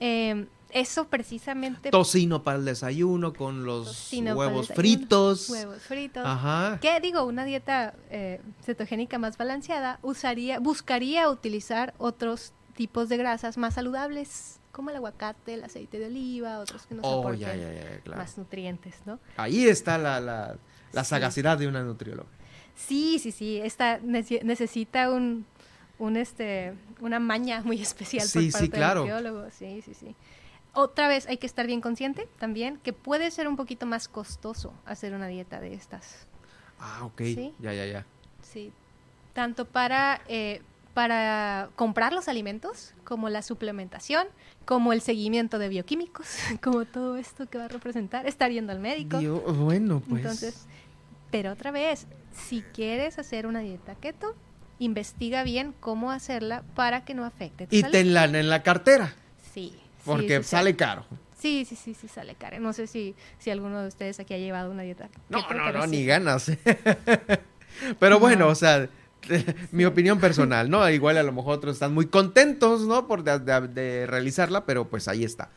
Eh, 0.00 0.46
eso 0.70 1.06
precisamente... 1.08 1.90
Tocino 1.90 2.42
para 2.42 2.58
el 2.58 2.64
desayuno 2.64 3.32
con 3.32 3.64
los 3.64 3.86
tocino 3.86 4.34
huevos 4.34 4.68
fritos. 4.68 5.48
Huevos 5.48 5.80
fritos. 5.82 6.24
Ajá. 6.26 6.78
¿Qué 6.82 7.00
digo? 7.00 7.24
Una 7.24 7.44
dieta 7.44 7.94
eh, 8.10 8.40
cetogénica 8.62 9.18
más 9.18 9.38
balanceada 9.38 9.98
usaría, 10.02 10.58
buscaría 10.58 11.30
utilizar 11.30 11.94
otros 11.98 12.52
tipos 12.74 13.08
de 13.08 13.16
grasas 13.16 13.56
más 13.56 13.74
saludables, 13.74 14.60
como 14.72 14.90
el 14.90 14.96
aguacate, 14.96 15.54
el 15.54 15.64
aceite 15.64 15.98
de 15.98 16.06
oliva, 16.06 16.58
otros 16.58 16.86
que 16.86 16.94
nos 16.96 17.06
Oh, 17.06 17.20
aporten 17.20 17.40
ya, 17.40 17.54
ya, 17.56 17.72
ya, 17.72 18.00
claro. 18.00 18.20
más 18.20 18.36
nutrientes, 18.36 18.96
¿no? 19.06 19.18
Ahí 19.38 19.66
está 19.66 19.96
la, 19.96 20.20
la, 20.20 20.56
la 20.92 21.04
Sí. 21.04 21.10
sagacidad 21.10 21.56
de 21.56 21.68
una 21.68 21.82
nutrióloga. 21.82 22.28
Sí, 22.74 23.18
sí, 23.18 23.32
sí. 23.32 23.56
Esta 23.56 23.98
nece- 24.00 24.42
necesita 24.42 25.10
un, 25.10 25.46
un 25.98 26.16
este, 26.16 26.74
una 27.00 27.18
maña 27.20 27.62
muy 27.62 27.80
especial 27.80 28.26
Sí, 28.26 28.46
sí, 28.46 28.50
por 28.50 28.60
parte 28.60 28.76
claro. 28.76 29.04
del 29.04 29.10
nutriólogo. 29.14 29.50
Sí, 29.50 29.82
sí, 29.82 29.94
sí. 29.94 30.14
Otra 30.74 31.08
vez 31.08 31.26
hay 31.26 31.38
que 31.38 31.46
estar 31.46 31.66
bien 31.66 31.80
consciente 31.80 32.28
también 32.38 32.78
que 32.82 32.92
puede 32.92 33.30
ser 33.30 33.48
un 33.48 33.56
poquito 33.56 33.86
más 33.86 34.08
costoso 34.08 34.74
hacer 34.84 35.14
una 35.14 35.26
dieta 35.26 35.58
de 35.60 35.72
estas. 35.74 36.26
Ah, 36.78 37.04
ok. 37.04 37.22
Sí. 37.22 37.54
Ya, 37.60 37.72
ya, 37.72 37.86
ya. 37.86 38.06
Sí, 38.42 38.72
tanto 39.32 39.64
para, 39.64 40.20
eh, 40.28 40.60
para 40.92 41.70
comprar 41.76 42.12
los 42.12 42.28
alimentos, 42.28 42.92
como 43.04 43.30
la 43.30 43.40
suplementación, 43.40 44.26
como 44.66 44.92
el 44.92 45.00
seguimiento 45.00 45.58
de 45.58 45.68
bioquímicos, 45.70 46.26
como 46.62 46.84
todo 46.84 47.16
esto 47.16 47.46
que 47.48 47.56
va 47.56 47.64
a 47.64 47.68
representar, 47.68 48.26
estar 48.26 48.50
yendo 48.50 48.72
al 48.72 48.80
médico. 48.80 49.18
Dio- 49.18 49.40
bueno, 49.40 50.02
pues. 50.06 50.20
Entonces, 50.22 50.66
pero 51.30 51.52
otra 51.52 51.70
vez, 51.70 52.06
si 52.34 52.60
quieres 52.74 53.18
hacer 53.18 53.46
una 53.46 53.60
dieta 53.60 53.94
keto, 53.94 54.34
investiga 54.78 55.42
bien 55.44 55.74
cómo 55.80 56.10
hacerla 56.10 56.62
para 56.74 57.04
que 57.04 57.14
no 57.14 57.24
afecte 57.24 57.66
tu 57.66 57.74
y 57.76 57.80
salud. 57.80 57.92
tenla 57.92 58.24
en 58.24 58.48
la 58.48 58.62
cartera, 58.62 59.14
Sí. 59.54 59.74
porque 60.04 60.38
sí, 60.38 60.42
sí. 60.44 60.48
sale 60.50 60.76
caro. 60.76 61.04
Sí, 61.38 61.64
sí, 61.68 61.76
sí, 61.76 61.94
sí, 61.94 62.08
sale 62.08 62.34
caro. 62.34 62.58
No 62.60 62.72
sé 62.72 62.86
si, 62.86 63.14
si 63.38 63.50
alguno 63.50 63.80
de 63.82 63.88
ustedes 63.88 64.18
aquí 64.20 64.34
ha 64.34 64.38
llevado 64.38 64.70
una 64.70 64.82
dieta 64.82 65.08
No, 65.28 65.46
no, 65.52 65.72
no, 65.72 65.86
ni 65.86 66.04
ganas. 66.04 66.50
Pero 67.98 68.18
bueno, 68.18 68.46
No. 68.46 68.50
o 68.52 68.54
sea, 68.54 68.88
mi 69.72 69.84
opinión 69.84 70.18
personal, 70.18 70.70
¿no? 70.70 70.88
Igual 70.90 71.18
a 71.18 71.22
lo 71.22 71.32
mejor 71.32 71.54
otros 71.58 71.74
están 71.76 71.92
muy 71.94 72.06
contentos, 72.06 72.82
¿no? 72.82 73.06
Por 73.06 73.22
de, 73.22 73.38
de- 73.38 73.68
de 73.68 74.06
realizarla, 74.06 74.64
pero 74.64 74.88
pues 74.88 75.08
ahí 75.08 75.24
está. 75.24 75.50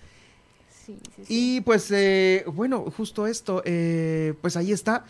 Sí, 0.85 0.97
sí, 1.15 1.23
sí. 1.23 1.57
Y 1.57 1.61
pues, 1.61 1.89
eh, 1.91 2.43
bueno, 2.47 2.85
justo 2.95 3.27
esto, 3.27 3.61
eh, 3.65 4.33
pues 4.41 4.57
ahí 4.57 4.71
está. 4.71 5.05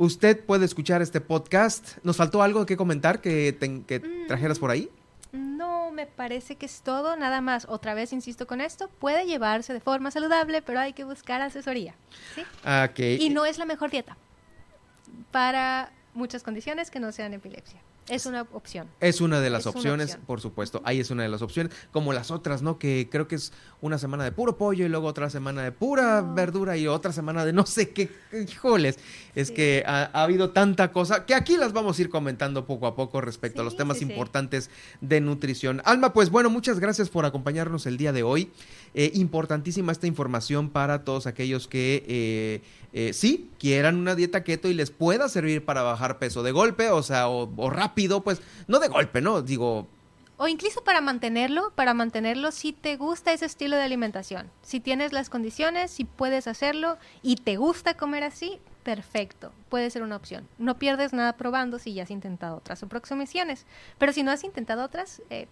Usted 0.00 0.42
puede 0.46 0.64
escuchar 0.64 1.02
este 1.02 1.20
podcast. 1.20 1.98
¿Nos 2.04 2.16
faltó 2.16 2.42
algo 2.42 2.64
que 2.64 2.74
comentar 2.78 3.20
que, 3.20 3.52
te- 3.52 3.82
que 3.82 4.00
Mm. 4.00 4.26
trajeras 4.28 4.58
por 4.58 4.70
ahí? 4.70 4.88
No, 5.32 5.90
me 5.90 6.06
parece 6.06 6.56
que 6.56 6.64
es 6.64 6.80
todo. 6.80 7.16
Nada 7.18 7.42
más, 7.42 7.66
otra 7.68 7.92
vez 7.92 8.14
insisto 8.14 8.46
con 8.46 8.62
esto, 8.62 8.88
puede 8.88 9.26
llevarse 9.26 9.74
de 9.74 9.80
forma 9.80 10.10
saludable, 10.10 10.62
pero 10.62 10.80
hay 10.80 10.94
que 10.94 11.04
buscar 11.04 11.42
asesoría. 11.42 11.94
¿sí? 12.34 12.42
Ah, 12.64 12.88
Ok. 12.90 12.98
Y 13.20 13.28
no 13.28 13.44
es 13.44 13.58
la 13.58 13.66
mejor 13.66 13.90
dieta 13.90 14.16
para 15.32 15.92
muchas 16.14 16.42
condiciones 16.42 16.90
que 16.90 16.98
no 16.98 17.12
sean 17.12 17.34
epilepsia. 17.34 17.82
Es 18.08 18.26
una 18.26 18.42
opción. 18.52 18.88
Es 18.98 19.20
una 19.20 19.40
de 19.40 19.50
las 19.50 19.60
Es 19.60 19.66
opciones, 19.68 20.18
por 20.26 20.40
supuesto. 20.40 20.82
Ahí 20.84 20.98
es 20.98 21.10
una 21.10 21.22
de 21.22 21.28
las 21.28 21.42
opciones. 21.42 21.72
Como 21.92 22.12
las 22.12 22.30
otras, 22.32 22.60
¿no? 22.60 22.76
Que 22.78 23.08
creo 23.10 23.28
que 23.28 23.36
es 23.36 23.52
una 23.80 23.98
semana 23.98 24.24
de 24.24 24.32
puro 24.32 24.56
pollo 24.58 24.84
y 24.84 24.88
luego 24.88 25.06
otra 25.06 25.30
semana 25.30 25.62
de 25.62 25.70
pura 25.70 26.20
No. 26.22 26.34
verdura 26.34 26.76
y 26.76 26.88
otra 26.88 27.12
semana 27.12 27.44
de 27.44 27.52
no 27.52 27.66
sé 27.66 27.90
qué. 27.90 28.10
Híjoles. 28.32 28.98
Es 29.36 29.48
Sí. 29.48 29.54
que 29.54 29.84
ha, 29.86 30.10
ha 30.12 30.22
habido 30.24 30.50
tanta 30.50 30.90
cosa 30.92 31.24
que 31.24 31.34
aquí 31.34 31.56
las 31.56 31.72
vamos 31.72 31.98
a 31.98 32.02
ir 32.02 32.10
comentando 32.10 32.66
poco 32.66 32.86
a 32.88 32.96
poco 32.96 33.20
respecto 33.20 33.60
a 33.62 33.64
los 33.64 33.76
temas 33.76 33.98
sí. 33.98 34.04
importantes 34.04 34.70
de 35.00 35.20
nutrición. 35.20 35.80
Alma, 35.84 36.12
pues 36.12 36.30
bueno, 36.30 36.50
muchas 36.50 36.80
gracias 36.80 37.08
por 37.10 37.24
acompañarnos 37.26 37.86
el 37.86 37.96
día 37.96 38.12
de 38.12 38.24
hoy. 38.24 38.50
Eh, 38.94 39.12
importantísima 39.14 39.92
esta 39.92 40.08
información 40.08 40.68
para 40.68 41.04
todos 41.04 41.28
aquellos 41.28 41.68
que 41.68 42.04
eh, 42.08 42.62
eh, 42.92 43.12
sí 43.12 43.48
quieran 43.60 43.96
una 43.96 44.16
dieta 44.16 44.42
keto 44.42 44.68
y 44.68 44.74
les 44.74 44.90
pueda 44.90 45.28
servir 45.28 45.64
para 45.64 45.82
bajar 45.82 46.18
peso 46.18 46.42
de 46.42 46.50
golpe, 46.50 46.90
o 46.90 47.02
sea, 47.04 47.28
o, 47.28 47.48
o 47.56 47.70
rápido, 47.70 47.89
pues 47.94 48.40
no 48.68 48.78
de 48.78 48.88
golpe, 48.88 49.20
¿no? 49.20 49.42
Digo, 49.42 49.86
O 50.36 50.48
incluso 50.48 50.82
para 50.82 51.00
mantenerlo, 51.00 51.70
para 51.74 51.92
mantenerlo 51.94 52.50
si 52.50 52.72
te 52.72 52.96
gusta 52.96 53.32
ese 53.32 53.44
estilo 53.46 53.76
de 53.76 53.82
alimentación. 53.82 54.50
Si 54.62 54.80
tienes 54.80 55.12
las 55.12 55.28
condiciones, 55.28 55.90
si 55.90 56.04
puedes 56.04 56.46
hacerlo 56.46 56.96
y 57.22 57.36
te 57.36 57.56
gusta 57.56 57.94
comer 57.94 58.24
así, 58.24 58.58
perfecto, 58.82 59.52
puede 59.68 59.90
ser 59.90 60.02
una 60.02 60.16
opción. 60.16 60.48
No 60.58 60.78
pierdes 60.78 61.12
nada 61.12 61.34
probando 61.36 61.78
si 61.78 61.92
ya 61.92 62.04
has 62.04 62.10
intentado 62.10 62.56
otras 62.56 62.82
aproximaciones. 62.82 63.66
Pero 63.98 64.12
si 64.14 64.22
no 64.22 64.30
has 64.30 64.42
intentado 64.42 64.82
otras, 64.82 65.20
eh, 65.28 65.46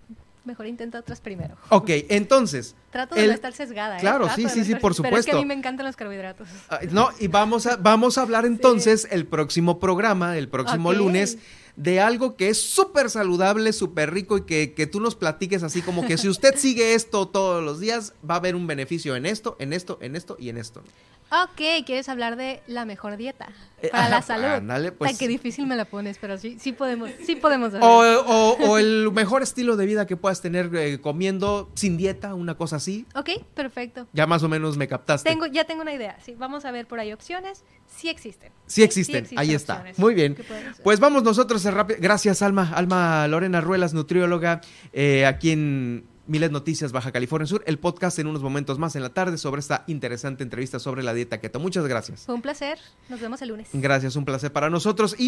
mejor 0.46 0.66
intenta 0.66 0.98
otras 0.98 1.20
primero. 1.20 1.56
ok, 1.68 1.90
entonces, 2.08 2.74
Trato 2.90 3.14
de 3.14 3.20
El- 3.24 3.28
no 3.28 3.34
estar 3.34 3.52
sesgada. 3.52 3.98
¿eh? 3.98 4.00
Claro, 4.00 4.26
sí, 4.30 4.48
sí, 4.48 4.60
no 4.60 4.64
sí, 4.64 4.72
estar- 4.72 4.80
por 4.80 4.96
Pero 4.96 5.16
es 5.18 5.26
que 5.26 5.32
a 5.32 5.34
supuesto. 5.34 5.38
mí 5.40 5.44
me 5.44 5.52
encantan 5.52 5.84
los 5.84 5.96
carbohidratos. 5.96 6.48
No, 6.90 7.10
y 7.20 7.28
vamos 7.28 7.66
a, 7.66 7.76
vamos 7.76 8.16
a 8.16 8.22
hablar 8.22 8.46
entonces 8.46 9.06
el 9.10 9.26
próximo 9.26 9.78
programa, 9.78 10.38
el 10.38 10.48
próximo 10.48 10.94
lunes, 10.94 11.36
de 11.78 12.00
algo 12.00 12.34
que 12.36 12.48
es 12.48 12.60
súper 12.60 13.08
saludable, 13.08 13.72
súper 13.72 14.12
rico 14.12 14.36
y 14.36 14.42
que, 14.42 14.74
que 14.74 14.86
tú 14.88 14.98
nos 15.00 15.14
platiques 15.14 15.62
así 15.62 15.80
como 15.80 16.04
que 16.04 16.18
si 16.18 16.28
usted 16.28 16.56
sigue 16.56 16.94
esto 16.94 17.28
todos 17.28 17.62
los 17.64 17.78
días, 17.80 18.12
va 18.28 18.34
a 18.34 18.38
haber 18.38 18.56
un 18.56 18.66
beneficio 18.66 19.14
en 19.16 19.24
esto, 19.26 19.56
en 19.60 19.72
esto, 19.72 19.96
en 20.02 20.16
esto 20.16 20.36
y 20.40 20.48
en 20.48 20.58
esto. 20.58 20.82
Ok, 21.30 21.84
¿quieres 21.84 22.08
hablar 22.08 22.36
de 22.36 22.62
la 22.66 22.86
mejor 22.86 23.18
dieta 23.18 23.48
Eh, 23.82 23.90
para 23.92 24.08
la 24.08 24.22
salud? 24.22 24.46
ándale, 24.46 24.92
pues. 24.92 25.10
Ay, 25.10 25.16
qué 25.18 25.28
difícil 25.28 25.66
me 25.66 25.76
la 25.76 25.84
pones, 25.84 26.16
pero 26.18 26.38
sí, 26.38 26.56
sí 26.58 26.72
podemos, 26.72 27.10
sí 27.26 27.36
podemos. 27.36 27.74
O, 27.74 27.78
o- 27.86 28.56
o 28.70 28.78
el 28.78 29.10
mejor 29.12 29.42
estilo 29.42 29.76
de 29.76 29.84
vida 29.84 30.06
que 30.06 30.16
puedas 30.16 30.40
tener 30.40 30.74
eh, 30.74 31.00
comiendo 31.02 31.70
sin 31.74 31.98
dieta, 31.98 32.34
una 32.34 32.56
cosa 32.56 32.76
así. 32.76 33.04
Ok, 33.14 33.28
perfecto. 33.54 34.06
Ya 34.14 34.26
más 34.26 34.42
o 34.42 34.48
menos 34.48 34.78
me 34.78 34.88
captaste. 34.88 35.28
Tengo, 35.28 35.44
ya 35.44 35.64
tengo 35.64 35.82
una 35.82 35.92
idea. 35.92 36.18
Sí, 36.24 36.34
vamos 36.34 36.64
a 36.64 36.70
ver 36.70 36.88
por 36.88 36.98
ahí 36.98 37.12
opciones. 37.12 37.62
Sí 37.94 38.08
existen. 38.08 38.50
Sí 38.66 38.82
existen, 38.82 39.28
ahí 39.36 39.52
está. 39.54 39.84
Muy 39.98 40.14
bien. 40.14 40.34
Pues 40.82 40.98
vamos 40.98 41.22
nosotros 41.22 41.62
rápido. 41.74 41.98
Gracias, 42.02 42.42
Alma. 42.42 42.72
Alma 42.74 43.26
Lorena 43.28 43.60
Ruelas, 43.60 43.94
nutrióloga, 43.94 44.60
eh, 44.92 45.26
aquí 45.26 45.50
en 45.50 46.04
Milet 46.28 46.52
Noticias, 46.52 46.92
Baja 46.92 47.10
California 47.10 47.46
Sur. 47.46 47.62
El 47.66 47.78
podcast 47.78 48.18
en 48.18 48.26
unos 48.26 48.42
momentos 48.42 48.78
más 48.78 48.94
en 48.96 49.02
la 49.02 49.08
tarde 49.08 49.38
sobre 49.38 49.60
esta 49.60 49.84
interesante 49.86 50.42
entrevista 50.42 50.78
sobre 50.78 51.02
la 51.02 51.14
dieta 51.14 51.40
keto. 51.40 51.58
Muchas 51.58 51.86
gracias. 51.86 52.26
Fue 52.26 52.34
un 52.34 52.42
placer. 52.42 52.78
Nos 53.08 53.20
vemos 53.20 53.40
el 53.40 53.48
lunes. 53.48 53.68
Gracias, 53.72 54.14
un 54.14 54.26
placer 54.26 54.52
para 54.52 54.68
nosotros. 54.68 55.16
Y 55.18 55.26